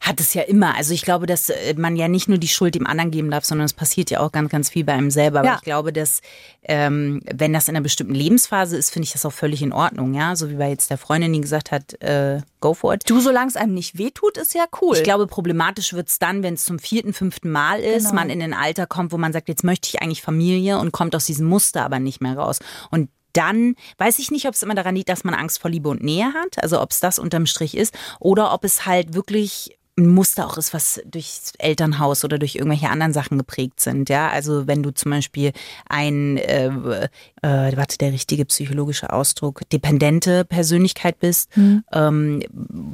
[0.00, 0.76] Hat es ja immer.
[0.76, 3.44] Also ich glaube, dass äh, man ja nicht nur die Schuld dem anderen geben darf,
[3.44, 5.40] sondern es passiert ja auch ganz, ganz viel bei einem selber.
[5.40, 5.54] Aber Ja.
[5.56, 6.20] ich glaube, dass
[6.68, 10.14] ähm, wenn das in einer bestimmten Lebensphase ist, finde ich das auch völlig in Ordnung.
[10.14, 13.02] Ja, so wie bei jetzt der Freundin, die gesagt hat, äh, go for it.
[13.08, 14.96] Du, solange es einem nicht wehtut, ist ja cool.
[14.96, 18.14] Ich glaube, problematisch wird's dann, wenn es zum vierten, fünften Mal ist, Genau.
[18.16, 21.14] man in ein Alter kommt, wo man sagt, jetzt möchte ich eigentlich Familie und kommt
[21.14, 22.58] aus diesem Muster aber nicht mehr raus.
[22.90, 25.88] Und dann weiß ich nicht, ob es immer daran liegt, dass man Angst vor Liebe
[25.88, 29.78] und Nähe hat, also ob es das unterm Strich ist, oder ob es halt wirklich
[29.98, 34.10] ein Muster auch ist, was durchs Elternhaus oder durch irgendwelche anderen Sachen geprägt sind.
[34.10, 35.52] Ja, also wenn du zum Beispiel
[35.88, 41.50] ein, äh, äh, warte, der richtige psychologische Ausdruck, dependente Persönlichkeit bist,
[41.92, 42.42] ähm,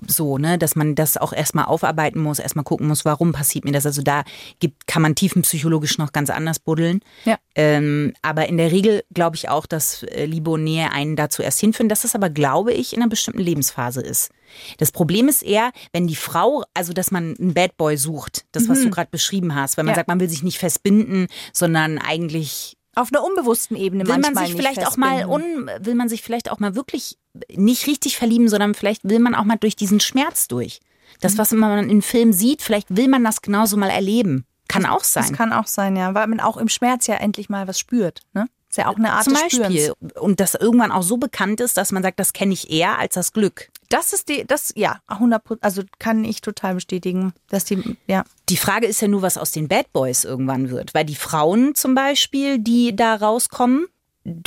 [0.06, 3.72] so, ne, dass man das auch erstmal aufarbeiten muss, erstmal gucken muss, warum passiert mir
[3.72, 3.84] das.
[3.84, 4.22] Also da
[4.60, 7.00] gibt, kann man tiefenpsychologisch noch ganz anders buddeln.
[7.24, 7.36] Ja.
[7.56, 11.42] Ähm, aber in der Regel glaube ich auch, dass äh, Liebe und Nähe einen dazu
[11.42, 14.30] erst hinführen, dass das aber, glaube ich, in einer bestimmten Lebensphase ist.
[14.78, 18.68] Das Problem ist eher, wenn die Frau, also dass man einen Bad Boy sucht, das,
[18.68, 19.96] was du gerade beschrieben hast, wenn man Ja.
[19.96, 24.48] sagt, man will sich nicht festbinden, sondern eigentlich Auf einer unbewussten Ebene will man sich
[24.48, 27.16] nicht vielleicht auch mal un, will man sich vielleicht auch mal wirklich
[27.50, 30.80] nicht richtig verlieben, sondern vielleicht will man auch mal durch diesen Schmerz durch.
[30.82, 31.16] Mhm.
[31.22, 34.44] Das, was man in Film sieht, vielleicht will man das genauso mal erleben.
[34.68, 35.32] Kann auch Das sein.
[35.32, 38.20] kann auch sein, ja, weil man auch im Schmerz ja endlich mal was spürt.
[38.32, 38.48] Ne?
[38.72, 39.66] Ist ja auch eine Art Zum Beispiel.
[39.66, 40.14] Spürens.
[40.18, 43.12] Und das irgendwann auch so bekannt ist, dass man sagt, das kenne ich eher als
[43.12, 43.68] das Glück.
[43.90, 48.24] Das ist die, das, ja, 100 Prozent, also kann ich total bestätigen, dass die, ja.
[48.48, 50.94] Die Frage ist ja nur, was aus den Bad Boys irgendwann wird.
[50.94, 53.88] Weil die Frauen zum Beispiel, die da rauskommen,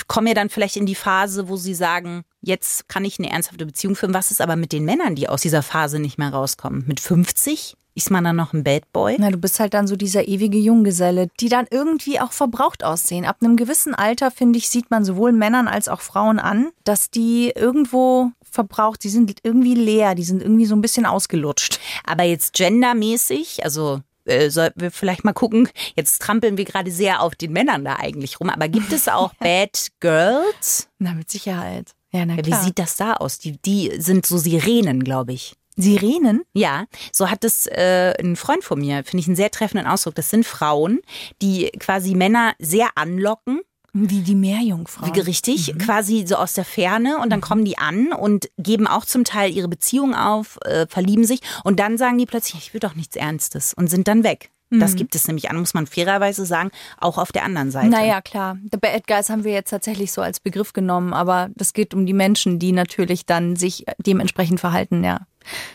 [0.07, 3.67] kommen ja dann vielleicht in die Phase, wo sie sagen, jetzt kann ich eine ernsthafte
[3.67, 4.15] Beziehung führen.
[4.15, 6.83] Was ist aber mit den Männern, die aus dieser Phase nicht mehr rauskommen?
[6.87, 9.15] Mit 50 ist man dann noch ein Bad Boy?
[9.17, 13.25] Na, du bist halt dann so dieser ewige Junggeselle, die dann irgendwie auch verbraucht aussehen.
[13.25, 17.09] Ab einem gewissen Alter, finde ich, sieht man sowohl Männern als auch Frauen an, dass
[17.09, 21.79] die irgendwo verbraucht, die sind irgendwie leer, die sind irgendwie so ein bisschen ausgelutscht.
[22.05, 27.21] Aber jetzt gendermäßig, also äh, sollten wir vielleicht mal gucken, jetzt trampeln wir gerade sehr
[27.21, 30.89] auf den Männern da eigentlich rum, aber gibt es auch Bad Girls?
[30.99, 31.91] Na, mit Sicherheit.
[32.11, 32.63] Ja, na Ja, Wie klar.
[32.63, 33.39] sieht das da aus?
[33.39, 35.53] Die, die sind so Sirenen, glaube ich.
[35.75, 36.43] Sirenen?
[36.53, 40.15] Ja, so hat es äh, ein Freund von mir, finde ich einen sehr treffenden Ausdruck.
[40.15, 41.01] Das sind Frauen,
[41.41, 43.61] die quasi Männer sehr anlocken,
[43.93, 45.07] Wie die Meerjungfrau.
[45.13, 49.05] wie richtig, quasi so aus der Ferne und dann kommen die an und geben auch
[49.05, 52.79] zum Teil ihre Beziehung auf, äh, verlieben sich und dann sagen die plötzlich, ich will
[52.79, 54.51] doch nichts Ernstes und sind dann weg.
[54.71, 57.89] Das gibt es nämlich an, muss man fairerweise sagen, auch auf der anderen Seite.
[57.89, 58.57] Naja, klar.
[58.71, 62.05] The Bad Guys haben wir jetzt tatsächlich so als Begriff genommen, aber das geht um
[62.05, 65.21] die Menschen, die natürlich dann sich dementsprechend verhalten, ja.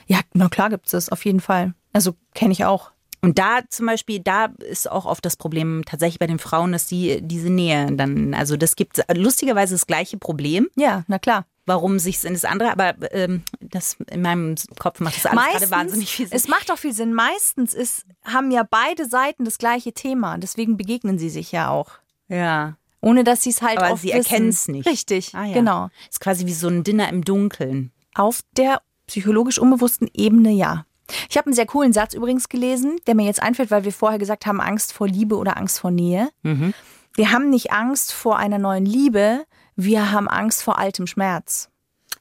[0.06, 1.72] Ja, na klar gibt's das, auf jeden Fall.
[1.92, 2.90] Also kenne ich auch.
[3.22, 6.86] Und da zum Beispiel, da ist auch oft das Problem tatsächlich bei den Frauen, dass
[6.86, 10.68] die diese Nähe dann, also das gibt lustigerweise das gleiche Problem.
[10.76, 11.46] Ja, na klar.
[11.66, 15.70] warum sich in das andere, aber ähm, das in meinem Kopf macht das alles gerade
[15.70, 16.36] wahnsinnig viel Sinn.
[16.36, 17.14] es macht doch viel Sinn.
[17.14, 20.38] Meistens ist, haben ja beide Seiten das gleiche Thema.
[20.38, 21.90] Deswegen begegnen sie sich ja auch.
[22.28, 22.74] ja.
[23.02, 24.18] Ohne dass sie es halt Aber sie wissen.
[24.18, 24.86] erkennen's nicht.
[24.86, 25.54] Richtig, Ah, ja.
[25.54, 25.88] genau.
[26.10, 27.92] Ist quasi wie so ein Dinner im Dunkeln.
[28.14, 30.84] Auf der psychologisch unbewussten Ebene ja.
[31.30, 34.18] Ich habe einen sehr coolen Satz übrigens gelesen, der mir jetzt einfällt, weil wir vorher
[34.18, 36.28] gesagt haben, Angst vor Liebe oder Angst vor Nähe.
[36.42, 41.70] Wir haben nicht Angst vor einer neuen Liebe, wir haben Angst vor altem Schmerz.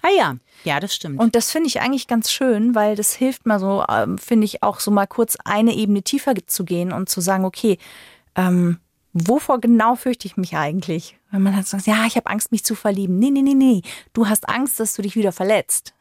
[0.02, 1.20] Ah ja, ja, das stimmt.
[1.20, 4.64] Und das finde ich eigentlich ganz schön, weil das hilft mal so, ähm, finde ich
[4.64, 7.78] auch so mal kurz eine Ebene tiefer zu gehen und zu sagen, okay,
[8.36, 8.80] ähm,
[9.14, 11.18] wovor genau fürchte ich mich eigentlich?
[11.32, 13.20] Wenn man halt sagt, ja, ich habe Angst, mich zu verlieben.
[13.20, 13.82] Nee, nee, nee, nee.
[14.14, 15.94] Du hast Angst, dass du dich wieder verletzt.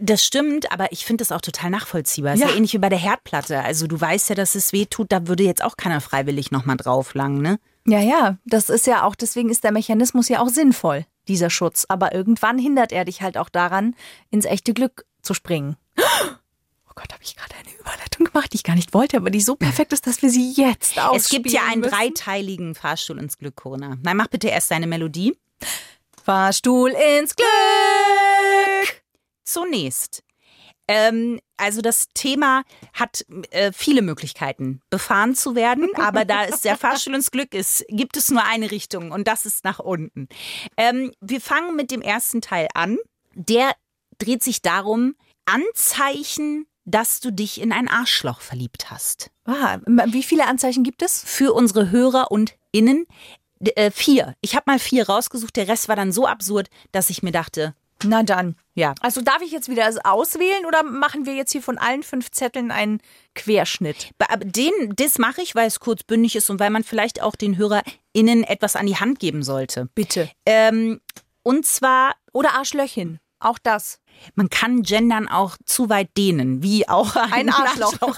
[0.00, 2.34] Das stimmt, aber ich finde das auch total nachvollziehbar.
[2.34, 2.48] Ist ja.
[2.48, 2.54] Ja.
[2.54, 3.60] ähnlich wie bei der Herdplatte.
[3.60, 6.76] Also du weißt ja, dass es weh tut, da würde jetzt auch keiner freiwillig nochmal
[6.76, 7.58] drauflangen, ne?
[7.86, 11.86] Ja, ja, das ist ja auch, deswegen ist der Mechanismus ja auch sinnvoll, dieser Schutz.
[11.88, 13.94] Aber irgendwann hindert er dich halt auch daran,
[14.30, 15.76] ins echte Glück zu springen.
[16.86, 19.40] Oh Gott, habe ich gerade eine Überleitung gemacht, die ich gar nicht wollte, aber die
[19.40, 21.92] so perfekt ist, dass wir sie jetzt ausspielen Es gibt ja einen müssen.
[21.92, 23.96] dreiteiligen Fahrstuhl ins Glück, Corona.
[24.00, 25.36] Nein, mach bitte erst deine Melodie.
[26.24, 29.02] Fahrstuhl ins Glück.
[29.44, 30.22] Zunächst.
[30.88, 36.76] Ähm, also das Thema hat äh, viele Möglichkeiten, befahren zu werden, aber da es der
[36.76, 40.28] Fahrstuhl ins Glück ist, gibt es nur eine Richtung und das ist nach unten.
[40.76, 42.98] Ähm, wir fangen mit dem ersten Teil an.
[43.34, 43.72] Der
[44.18, 45.14] dreht sich darum,
[45.46, 49.30] Anzeichen, dass du dich in ein Arschloch verliebt hast.
[49.46, 51.24] Ah, wie viele Anzeichen gibt es?
[51.24, 53.06] Für unsere Hörer und Innen
[53.60, 54.34] äh, vier.
[54.40, 57.74] Ich habe mal vier rausgesucht, der Rest war dann so absurd, dass ich mir dachte,
[58.04, 58.56] Na dann.
[58.74, 62.30] ja, Also darf ich jetzt wieder auswählen oder machen wir jetzt hier von allen fünf
[62.30, 63.00] Zetteln einen
[63.34, 64.10] Querschnitt?
[64.28, 67.56] Aber Den, das mache ich, weil es kurzbündig ist und weil man vielleicht auch den
[67.56, 69.88] HörerInnen etwas an die Hand geben sollte.
[69.94, 70.30] Bitte.
[70.46, 71.00] Ähm,
[71.42, 73.18] und zwar, Oder Arschlöchin.
[73.40, 73.98] Auch das.
[74.36, 77.92] man kann Gendern auch zu weit dehnen, wie auch ein, Ein Arschloch.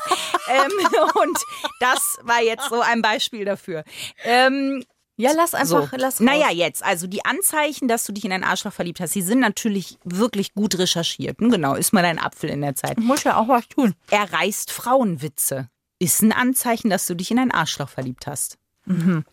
[0.48, 0.72] ähm,
[1.14, 1.38] und
[1.80, 3.82] das war jetzt so ein Beispiel dafür.
[4.22, 4.84] Ähm,
[5.18, 5.96] Ja, lass einfach, so.
[5.96, 6.20] lass raus.
[6.20, 9.40] Naja, jetzt, also die Anzeichen, dass du dich in ein Arschloch verliebt hast, die sind
[9.40, 11.38] natürlich wirklich gut recherchiert.
[11.40, 12.98] Hm, Genau, ist mal ein Apfel in der Zeit.
[12.98, 13.94] Muss ja auch was tun.
[14.10, 15.68] Er reißt Frauenwitze.
[15.98, 18.58] Ist ein Anzeichen, dass du dich in ein Arschloch verliebt hast.
[18.84, 19.24] Mhm.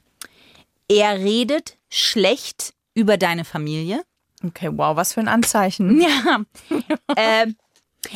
[0.88, 4.04] Er redet schlecht über deine Familie.
[4.46, 6.02] Okay, wow, was für ein Anzeichen.
[6.02, 6.42] Ja.
[7.18, 7.56] ähm,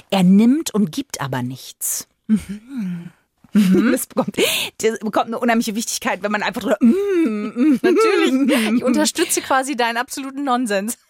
[0.09, 2.07] er nimmt und gibt aber nichts.
[2.27, 3.11] Mhm.
[3.91, 4.37] Das, bekommt,
[4.77, 8.77] das bekommt eine unheimliche Wichtigkeit, wenn man einfach drüber, mm, mm, Natürlich.
[8.77, 10.97] Ich unterstütze quasi deinen absoluten Nonsens.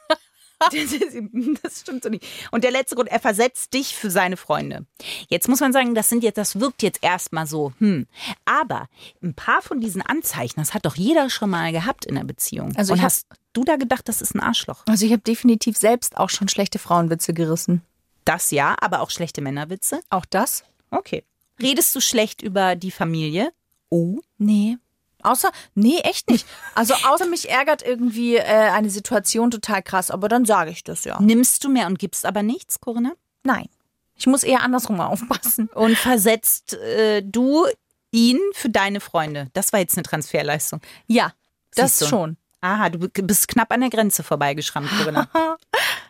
[1.64, 2.26] Das stimmt so nicht.
[2.52, 4.86] Und der letzte Grund, er versetzt dich für seine Freunde.
[5.30, 8.08] Jetzt muss man sagen, das sind jetzt, das wirkt jetzt erstmal so, hm.
[8.46, 8.88] Aber
[9.22, 12.76] ein paar von diesen Anzeichen, das hat doch jeder schon mal gehabt in der Beziehung.
[12.76, 14.84] Also Und hast du da gedacht, das ist ein Arschloch?
[14.88, 17.84] Also ich habe definitiv selbst auch schon schlechte Frauenwitze gerissen.
[18.26, 20.02] Das ja, aber auch schlechte Männerwitze.
[20.10, 20.64] Auch das?
[20.92, 21.24] Okay.
[21.62, 23.52] Redest du schlecht über die Familie?
[23.90, 24.20] Oh.
[24.38, 24.78] Nee.
[25.24, 26.46] Außer, nee, echt nicht.
[26.76, 31.04] Also außer mich ärgert irgendwie äh, eine Situation total krass, aber dann sage ich das
[31.04, 31.20] ja.
[31.20, 33.14] Nimmst du mehr und gibst aber nichts, Corinna?
[33.44, 33.68] Nein.
[34.16, 35.70] Ich muss eher andersrum aufpassen.
[35.74, 37.66] Und versetzt äh, du
[38.12, 39.48] ihn für deine Freunde?
[39.54, 40.82] Das war jetzt eine Transferleistung.
[41.08, 41.34] Ja,
[41.76, 42.06] das du.
[42.06, 42.38] schon.
[42.62, 45.30] Aha, du bist knapp an der Grenze vorbeigeschrammt, Corinna.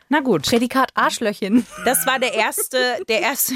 [0.09, 0.43] Na gut.
[0.43, 1.65] Prädikat Arschlöchin.
[1.83, 2.77] Das war der erste,
[3.09, 3.55] der erste.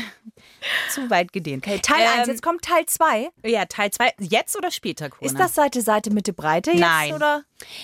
[0.89, 1.65] Zu weit gedehnt.
[1.65, 3.29] Okay, Teil Ähm, 1, jetzt kommt Teil 2.
[3.45, 4.13] Ja, Teil 2.
[4.19, 5.31] Jetzt oder später, Corinna?
[5.31, 6.79] Ist das Seite, Seite, Mitte, Breite jetzt?
[6.79, 7.13] Nein.
[7.13, 7.43] Oder?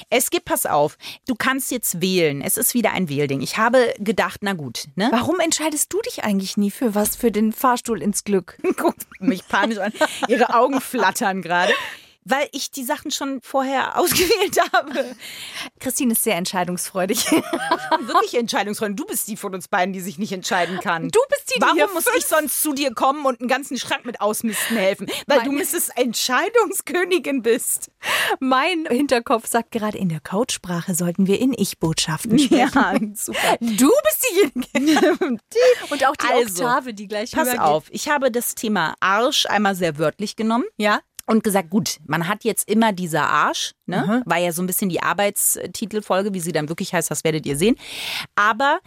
[0.09, 2.41] Es gibt, pass auf, du kannst jetzt wählen.
[2.41, 3.41] Es ist wieder ein Wählding.
[3.41, 5.09] Ich habe gedacht, na gut, ne?
[5.11, 7.15] Warum entscheidest du dich eigentlich nie für was?
[7.15, 8.57] Für den Fahrstuhl ins Glück?
[8.77, 9.93] Guckt mich panisch an.
[10.27, 11.73] Ihre Augen flattern gerade.
[12.29, 15.15] Weil ich die Sachen schon vorher ausgewählt habe.
[15.79, 17.31] Christine ist sehr entscheidungsfreudig.
[17.31, 18.95] Wirklich entscheidungsfreudig.
[18.97, 21.09] Du bist die von uns beiden, die sich nicht entscheiden kann.
[21.09, 24.05] Du bist die, die Warum muss ich sonst zu dir kommen und einen ganzen Schrank
[24.05, 25.07] mit ausmisten helfen?
[25.27, 25.89] Weil du Mein- Mrs.
[25.95, 27.91] Entscheidungskönigin bist.
[28.39, 33.15] Mein Hinterkopf sagt gerade, in der Coachsprache sollten wir in Ich-Botschaften sprechen.
[33.15, 33.57] super.
[33.59, 34.25] Du bist
[34.75, 35.17] diejenige.
[35.89, 37.61] Und auch die Also, Oktave, die gleich Pass höher geht.
[37.61, 40.65] auf, ich habe das Thema Arsch einmal sehr wörtlich genommen.
[40.77, 40.99] Ja?
[41.27, 44.23] Und gesagt, gut, man hat jetzt immer dieser Arsch, ne?
[44.25, 47.57] War ja so ein bisschen die Arbeitstitelfolge, wie sie dann wirklich heißt, das werdet ihr
[47.57, 47.75] sehen.
[48.35, 48.79] Aber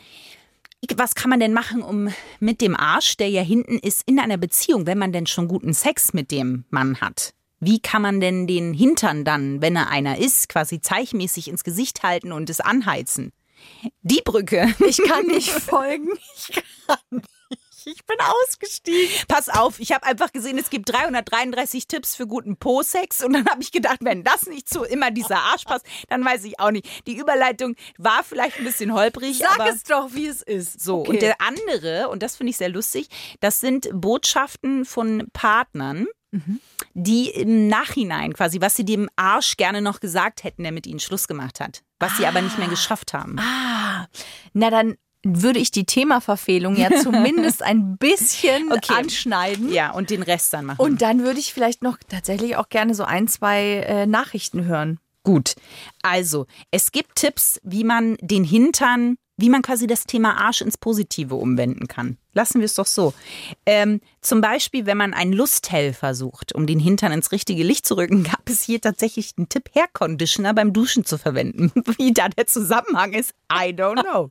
[0.97, 4.39] was kann man denn machen, um mit dem Arsch, der ja hinten ist, in einer
[4.39, 7.35] Beziehung, wenn man denn schon guten Sex mit dem Mann hat?
[7.61, 12.03] Wie kann man denn den Hintern dann, wenn er einer ist, quasi zeichmäßig ins Gesicht
[12.03, 13.33] halten und es anheizen?
[14.01, 14.75] Die Brücke.
[14.87, 16.09] Ich kann nicht folgen.
[16.37, 17.40] Ich kann nicht.
[17.87, 19.11] Ich bin ausgestiegen.
[19.29, 23.47] Pass auf, ich habe einfach gesehen, es gibt 333 Tipps für guten Po-Sex und dann
[23.49, 26.71] habe ich gedacht, wenn das nicht zu immer dieser Arsch passt, dann weiß ich auch
[26.71, 26.87] nicht.
[27.07, 30.81] Die Überleitung war vielleicht ein bisschen holprig, Sag es doch, wie es ist.
[30.81, 31.01] so.
[31.01, 31.11] Okay.
[31.11, 33.09] Und der andere, und das finde ich sehr lustig,
[33.41, 36.07] das sind Botschaften von Partnern,
[36.95, 41.01] die im Nachhinein quasi, was sie dem Arsch gerne noch gesagt hätten, der mit ihnen
[41.01, 43.37] Schluss gemacht hat, was sie aber nicht mehr geschafft haben.
[43.41, 44.07] ah,
[44.53, 48.95] na dann würde ich die Themaverfehlung ja zumindest ein bisschen Okay.
[48.95, 49.73] anschneiden.
[49.73, 50.81] Ja, und den Rest dann machen.
[50.81, 54.99] Und dann würde ich vielleicht noch tatsächlich auch gerne so ein, zwei äh, Nachrichten hören.
[55.23, 55.55] Gut,
[56.03, 60.79] also es gibt Tipps, wie man den Hintern, wie man quasi das Thema Arsch ins
[60.79, 62.19] Positive umwenden kann.
[62.33, 63.13] Lassen wir es doch so.
[63.67, 67.97] Ähm, zum Beispiel, wenn man einen Lusthelfer sucht, um den Hintern ins richtige Licht zu
[67.97, 71.73] rücken, gab es hier tatsächlich einen Tipp, Hair Conditioner beim Duschen zu verwenden.
[71.99, 74.31] Wie da der Zusammenhang ist, I don't know.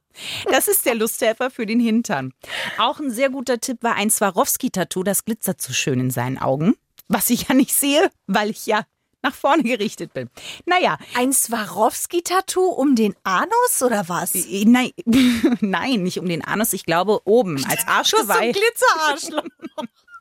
[0.51, 2.33] Das ist der Lusthelfer für den Hintern.
[2.77, 6.75] Auch ein sehr guter Tipp war ein Swarovski-Tattoo, das glitzert zu schön in seinen Augen.
[7.07, 8.85] Was ich ja nicht sehe, weil ich ja
[9.21, 10.29] nach vorne gerichtet bin.
[10.65, 14.35] Naja, Ein Swarovski-Tattoo um den Anus oder was?
[14.35, 14.91] äh, nein,
[15.61, 18.51] nein, nicht um den Anus, ich glaube oben als Arschgeweih.
[18.51, 19.43] Glitzerarschloch.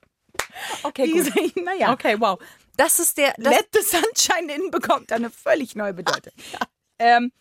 [0.82, 1.56] okay, gut.
[1.64, 2.38] Naja, Okay, wow.
[2.76, 3.34] Das ist der.
[3.38, 6.32] Das, Let the Sunshine in bekommt eine völlig neue Bedeutung.
[7.00, 7.32] ähm,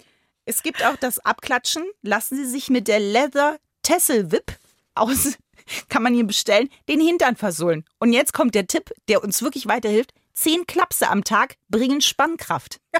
[0.46, 1.86] es gibt auch das Abklatschen.
[2.02, 4.58] Lassen Sie sich mit der Leather Tassel Whip
[4.96, 5.38] aus
[5.90, 7.86] kann man ihn bestellen, den Hintern versohlen.
[8.00, 10.14] Und jetzt kommt der Tipp, der uns wirklich weiterhilft.
[10.38, 12.80] Zehn Klapse am Tag bringen Spannkraft.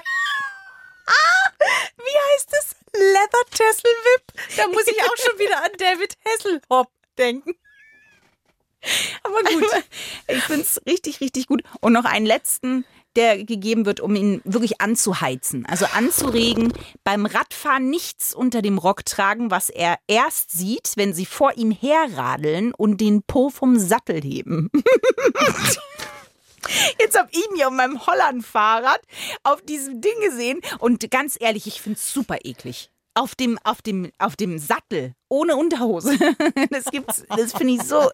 [1.96, 2.74] Wie heißt es?
[2.92, 4.32] Leather Tassel Whip.
[4.56, 7.54] Da muss ich auch schon wieder an David Hasselhoff denken.
[9.22, 9.84] Aber gut.
[10.26, 11.62] Ich finde es richtig, richtig gut.
[11.80, 15.64] Und noch einen letzten, der gegeben wird, um ihn wirklich anzuheizen.
[15.64, 16.72] Also anzuregen,
[17.04, 21.70] beim Radfahren nichts unter dem Rock tragen, was er erst sieht, wenn sie vor ihm
[21.70, 24.72] herradeln und den Po vom Sattel heben.
[27.00, 29.00] Jetzt habe ich ihn hier auf meinem Holland-Fahrrad
[29.42, 32.90] auf diesem Ding gesehen und ganz ehrlich, ich finde es super eklig.
[33.14, 36.16] Auf dem, auf, dem, auf dem Sattel, ohne Unterhose.
[36.70, 38.10] Das gibt's, das finde ich so.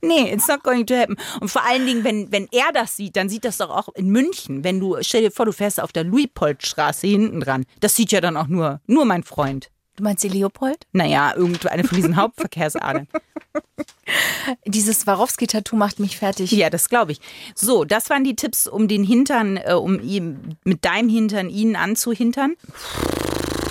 [0.00, 1.16] Nee, it's not going to happen.
[1.40, 4.08] Und vor allen Dingen, wenn, wenn er das sieht, dann sieht das doch auch in
[4.08, 4.64] München.
[4.64, 7.66] Wenn du, stell dir vor, du fährst auf der Luitpoldstraße hinten dran.
[7.80, 9.70] Das sieht ja dann auch nur, nur mein Freund.
[9.98, 10.86] Du meinst die Leopold?
[10.92, 13.08] Naja, irgendwo eine von diesen Hauptverkehrsadern.
[14.64, 16.52] Dieses Swarovski-Tattoo macht mich fertig.
[16.52, 17.20] Ja, das glaube ich.
[17.56, 21.74] So, das waren die Tipps, um den Hintern, äh, um ihm, mit deinem Hintern ihn
[21.74, 22.54] anzuhintern.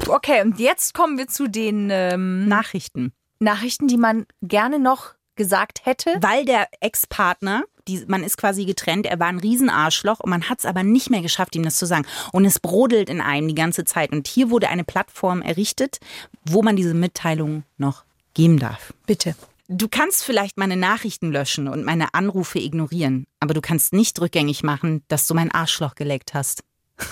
[0.08, 3.14] Okay, und jetzt kommen wir zu den ähm, Nachrichten.
[3.40, 6.18] Nachrichten, die man gerne noch gesagt hätte.
[6.22, 10.60] Weil der Ex-Partner, die, man ist quasi getrennt, er war ein Riesenarschloch und man hat
[10.60, 12.06] es aber nicht mehr geschafft, ihm das zu sagen.
[12.34, 14.12] Und es brodelt in einem die ganze Zeit.
[14.12, 16.00] Und hier wurde eine Plattform errichtet,
[16.44, 18.94] wo man diese Mitteilung noch geben darf.
[19.06, 19.36] Bitte.
[19.70, 24.64] Du kannst vielleicht meine Nachrichten löschen und meine Anrufe ignorieren, aber du kannst nicht rückgängig
[24.64, 26.64] machen, dass du mein Arschloch geleckt hast.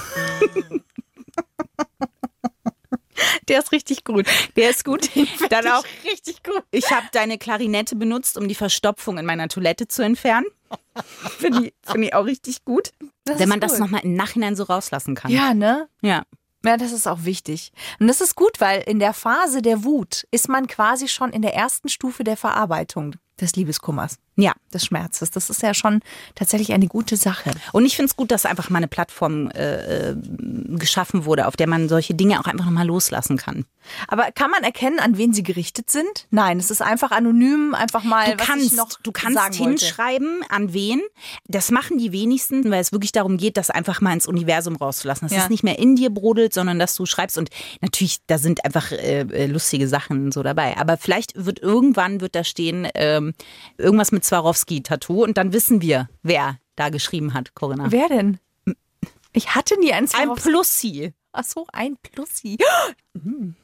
[3.47, 4.25] Der ist richtig gut.
[4.55, 5.09] Der ist gut.
[5.49, 6.63] Dann auch, richtig gut.
[6.71, 10.45] ich habe deine Klarinette benutzt, um die Verstopfung in meiner Toilette zu entfernen.
[11.37, 12.91] Finde ich, find ich auch richtig gut.
[13.23, 15.31] Das Wenn man ist das nochmal im Nachhinein so rauslassen kann.
[15.31, 15.87] Ja, ne?
[16.01, 16.23] Ja.
[16.65, 17.71] Ja, das ist auch wichtig.
[17.99, 21.43] Und das ist gut, weil in der Phase der Wut ist man quasi schon in
[21.43, 24.53] der ersten Stufe der Verarbeitung des Liebeskummers, Ja.
[24.73, 25.31] des Schmerzes.
[25.31, 26.01] Das ist ja schon
[26.35, 27.51] tatsächlich eine gute Sache.
[27.71, 30.15] Und ich finde es gut, dass einfach mal eine Plattform äh, äh,
[30.77, 33.65] geschaffen wurde, auf der man solche Dinge auch einfach nochmal loslassen kann.
[34.07, 36.27] Aber kann man erkennen, an wen sie gerichtet sind?
[36.31, 39.59] Nein, es ist einfach anonym, einfach mal, Du was kannst, ich noch du kannst sagen
[39.59, 39.69] wollte.
[39.85, 41.01] hinschreiben, an wen.
[41.47, 45.27] Das machen die wenigsten, weil es wirklich darum geht, das einfach mal ins Universum rauszulassen.
[45.27, 45.43] Dass Ja.
[45.43, 47.37] es nicht mehr in dir brodelt, sondern dass du schreibst.
[47.37, 47.49] Und
[47.81, 50.75] natürlich, da sind einfach äh, äh, lustige Sachen so dabei.
[50.77, 53.33] Aber vielleicht wird irgendwann wird da stehen ähm,
[53.77, 57.91] irgendwas mit Swarovski-Tattoo und dann wissen wir, wer da geschrieben hat, Corinna.
[57.91, 58.39] Wer denn?
[59.33, 60.49] Ich hatte nie einen Ein Swarovski.
[60.49, 61.13] Plussi.
[61.31, 62.57] Ach so, ein Plussi.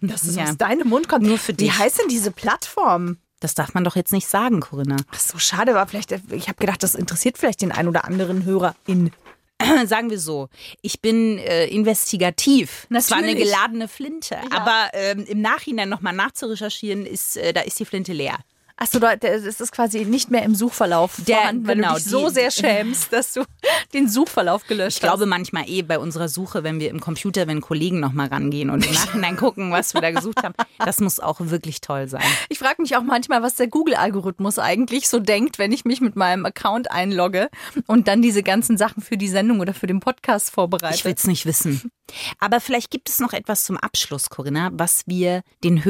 [0.02, 0.44] Das ist Ja.
[0.44, 1.26] aus deinem Mund kommt.
[1.26, 1.78] Nur für Wie dich.
[1.78, 3.18] heißt denn diese Plattform?
[3.40, 4.98] Das darf man doch jetzt nicht sagen, Corinna.
[5.12, 8.44] Ach so, schade, war vielleicht, ich habe gedacht, das interessiert vielleicht den einen oder anderen
[8.46, 9.12] Hörer in.
[9.86, 10.50] sagen wir so,
[10.82, 12.88] ich bin äh, investigativ.
[12.90, 13.46] Das war eine Natürlich.
[13.46, 14.38] geladene Flinte.
[14.52, 18.38] Aber ähm, im Nachhinein nochmal nachzurecherchieren, ist, äh, da ist die Flinte leer.
[18.84, 22.28] Achso, es ist quasi nicht mehr im Suchverlauf Der- vorhanden, weil genau, du dich so
[22.30, 23.44] die- sehr schämst, dass du
[23.94, 27.62] den Suchverlauf gelöscht Ich glaube manchmal eh bei unserer Suche, wenn wir im Computer, wenn
[27.62, 31.40] Kollegen nochmal rangehen und im Nachhinein gucken, was wir da gesucht haben, das muss auch
[31.42, 32.22] wirklich toll sein.
[32.24, 32.46] hast.
[32.50, 36.16] Ich frage mich auch manchmal, was der Google-Algorithmus eigentlich so denkt, wenn ich mich mit
[36.16, 37.50] meinem Account einlogge
[37.86, 40.96] und dann diese ganzen Sachen für die Sendung oder für den Podcast vorbereite.
[40.96, 41.92] Ich will es nicht wissen.
[42.40, 45.86] Aber vielleicht gibt es noch etwas zum Abschluss, Corinna, was wir den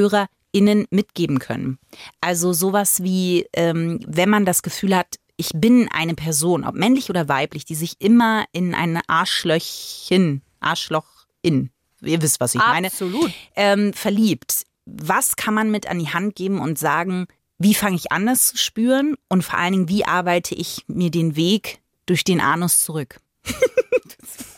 [0.54, 1.80] HörerInnen mitgeben können.
[2.20, 7.10] Also sowas wie, ähm, wenn man das Gefühl hat, ich bin eine Person, ob männlich
[7.10, 13.32] oder weiblich, die sich immer in ein Arschlöchchen, Arschlochin, ihr wisst, was ich meine, Absolut.
[13.56, 14.66] ähm, verliebt.
[14.86, 18.48] Was kann man mit an die Hand geben und sagen, wie fange ich an, das
[18.50, 19.16] zu spüren?
[19.30, 23.20] Und vor allen Dingen, wie arbeite ich mir den Weg durch den Anus zurück?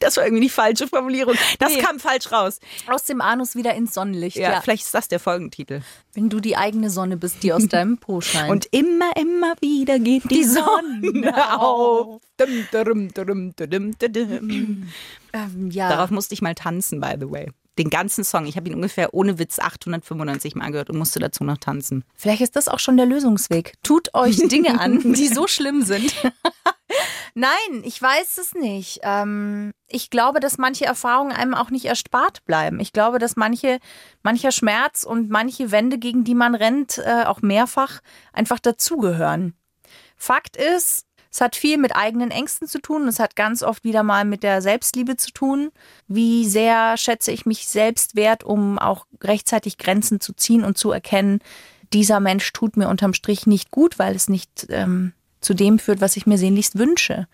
[0.00, 1.34] Das war irgendwie die falsche Formulierung.
[1.58, 1.80] Das Nee.
[1.82, 2.58] kam falsch raus.
[2.86, 4.36] Aus dem Anus wieder ins Sonnenlicht.
[4.36, 5.82] Ja, Ja, vielleicht ist das der Folgentitel.
[6.14, 8.50] Wenn du die eigene Sonne bist, die aus deinem Po scheint.
[8.50, 12.20] Und immer, immer wieder geht die, Sonne auf.
[12.36, 14.88] Dum, dum, dum, dum, dum, dum.
[15.32, 15.88] ähm, ja.
[15.88, 17.48] Darauf musste ich mal tanzen, by the way.
[17.78, 18.46] Den ganzen Song.
[18.46, 22.04] Ich habe ihn ungefähr ohne Witz 895 Mal gehört und musste dazu noch tanzen.
[22.14, 23.74] Vielleicht ist das auch schon der Lösungsweg.
[23.82, 26.12] Tut euch Dinge an, die so schlimm sind.
[27.40, 29.00] Nein, ich weiß es nicht.
[29.02, 32.80] Ähm, ich glaube, dass manche Erfahrungen einem auch nicht erspart bleiben.
[32.80, 33.78] Ich glaube, dass manche,
[34.22, 38.00] mancher Schmerz und manche Wände, gegen die man rennt, äh, auch mehrfach
[38.34, 39.54] einfach dazugehören.
[40.18, 43.08] Fakt ist, es hat viel mit eigenen Ängsten zu tun.
[43.08, 45.70] Es hat ganz oft wieder mal mit der Selbstliebe zu tun.
[46.08, 50.90] Wie sehr schätze ich mich selbst wert, um auch rechtzeitig Grenzen zu ziehen und zu
[50.90, 51.40] erkennen,
[51.94, 56.00] dieser Mensch tut mir unterm Strich nicht gut, weil es nicht ähm, zu dem führt,
[56.00, 57.26] was ich mir sehnlichst wünsche.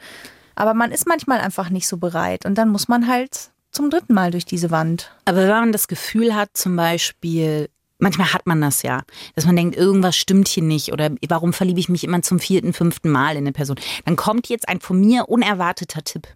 [0.54, 4.14] Aber man ist manchmal einfach nicht so bereit und dann muss man halt zum dritten
[4.14, 5.12] Mal durch diese Wand.
[5.26, 9.02] Aber wenn man das Gefühl hat, zum Beispiel, Manchmal hat man das ja,
[9.34, 12.74] dass man denkt, irgendwas stimmt hier nicht oder warum verliebe ich mich immer zum vierten,
[12.74, 13.76] fünften Mal in eine Person.
[14.04, 16.28] Dann kommt jetzt ein von mir unerwarteter Tipp.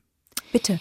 [0.52, 0.80] Bitte.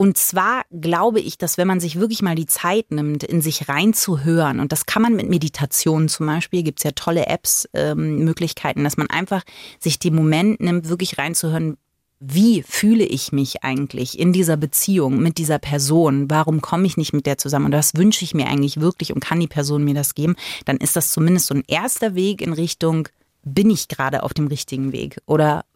[0.00, 3.68] Und zwar glaube ich, dass wenn man sich wirklich mal die Zeit nimmt, in sich
[3.68, 8.24] reinzuhören, und das kann man mit Meditation zum Beispiel, gibt es ja tolle Apps, ähm,
[8.24, 9.42] Möglichkeiten, dass man einfach
[9.78, 11.76] sich den Moment nimmt, wirklich reinzuhören,
[12.18, 16.30] wie fühle ich mich eigentlich in dieser Beziehung mit dieser Person?
[16.30, 17.66] Warum komme ich nicht mit der zusammen?
[17.66, 20.34] Und das wünsche ich mir eigentlich wirklich und kann die Person mir das geben?
[20.64, 23.06] Dann ist das zumindest so ein erster Weg in Richtung,
[23.42, 25.20] bin ich gerade auf dem richtigen Weg?
[25.26, 25.66] Oder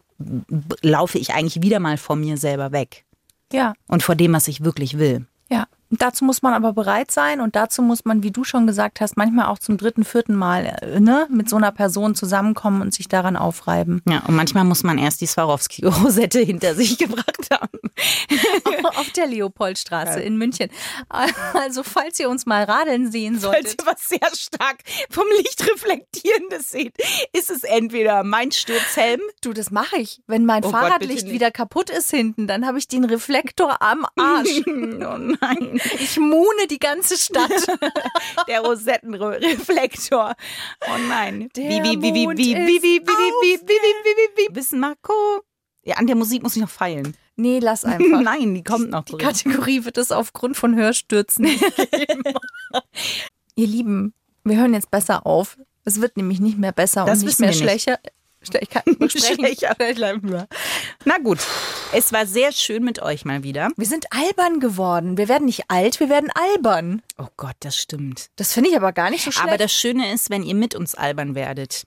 [0.81, 3.05] laufe ich eigentlich wieder mal vor mir selber weg?
[3.55, 3.73] Ja.
[3.87, 5.25] Und vor dem, was ich wirklich will.
[5.89, 5.97] Ja.
[5.97, 9.17] Dazu muss man aber bereit sein und dazu muss man, wie du schon gesagt hast,
[9.17, 13.07] manchmal auch zum dritten, vierten Mal äh, ne, mit so einer Person zusammenkommen und sich
[13.07, 14.01] daran aufreiben.
[14.07, 17.69] Ja, und manchmal muss man erst die Swarovski-Rosette hinter sich gebracht haben.
[18.97, 20.69] Auf der Leopoldstraße in München.
[21.53, 23.81] Also, falls ihr uns mal radeln sehen Falls solltet.
[23.81, 24.77] ihr was sehr stark
[25.09, 26.93] vom Licht reflektierendes seht,
[27.33, 30.21] ist es entweder mein Sturzhelm Du, das mache ich.
[30.27, 31.33] Wenn mein Oh Gott, Fahrradlicht nicht.
[31.33, 34.61] wieder kaputt ist hinten, dann habe ich den Reflektor am Arsch.
[34.67, 37.51] oh nein, ich mune die ganze Stadt.
[38.47, 40.35] Der Rosettenreflektor.
[40.81, 41.49] Oh nein.
[44.55, 45.13] Wissen Marco.
[45.83, 47.15] Ja, an der Musik muss ich noch feilen.
[47.35, 48.21] Nee, lass einfach.
[48.21, 49.05] Nein, die kommt noch.
[49.05, 49.19] Drin.
[49.19, 51.45] die Kategorie wird es aufgrund von Hörstürzen
[53.55, 54.13] Ihr Lieben,
[54.43, 55.57] wir hören jetzt besser auf.
[55.85, 57.99] Es wird nämlich nicht mehr besser das und nicht mehr schlechter.
[58.03, 58.13] Nicht.
[58.59, 59.73] Ich kann nicht Schlechter.
[59.73, 60.45] sprechen.
[61.05, 61.39] Na gut,
[61.93, 63.69] es war sehr schön mit euch mal wieder.
[63.77, 65.17] Wir sind albern geworden.
[65.17, 67.01] Wir werden nicht alt, wir werden albern.
[67.17, 68.29] Oh Gott, das stimmt.
[68.35, 69.47] Das finde ich aber gar nicht so schlecht.
[69.47, 71.85] Aber das Schöne ist, wenn ihr mit uns albern werdet.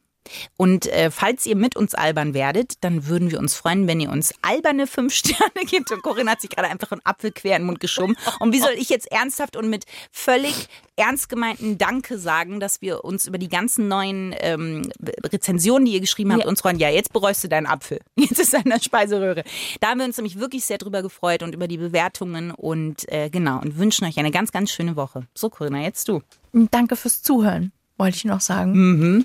[0.57, 4.11] Und äh, falls ihr mit uns albern werdet, dann würden wir uns freuen, wenn ihr
[4.11, 5.91] uns alberne fünf Sterne gebt.
[5.91, 8.17] Und Corinna hat sich gerade einfach einen Apfel quer in den Mund geschoben.
[8.41, 13.05] Und wie soll ich jetzt ernsthaft und mit völlig ernst gemeinten Danke sagen, dass wir
[13.05, 14.91] uns über die ganzen neuen ähm,
[15.25, 16.49] Rezensionen, die ihr geschrieben habt, Ja.
[16.49, 16.79] uns freuen.
[16.79, 18.01] Ja, jetzt bereust du deinen Apfel.
[18.17, 19.45] Jetzt ist er in der Speiseröhre.
[19.81, 23.31] Da haben wir uns nämlich wirklich sehr drüber gefreut und über die Bewertungen und äh,
[23.31, 25.27] genau und wünschen euch eine ganz, ganz schöne Woche.
[25.35, 26.23] So, Corinna, jetzt du.
[26.53, 29.25] Danke fürs Zuhören, wollte ich noch sagen.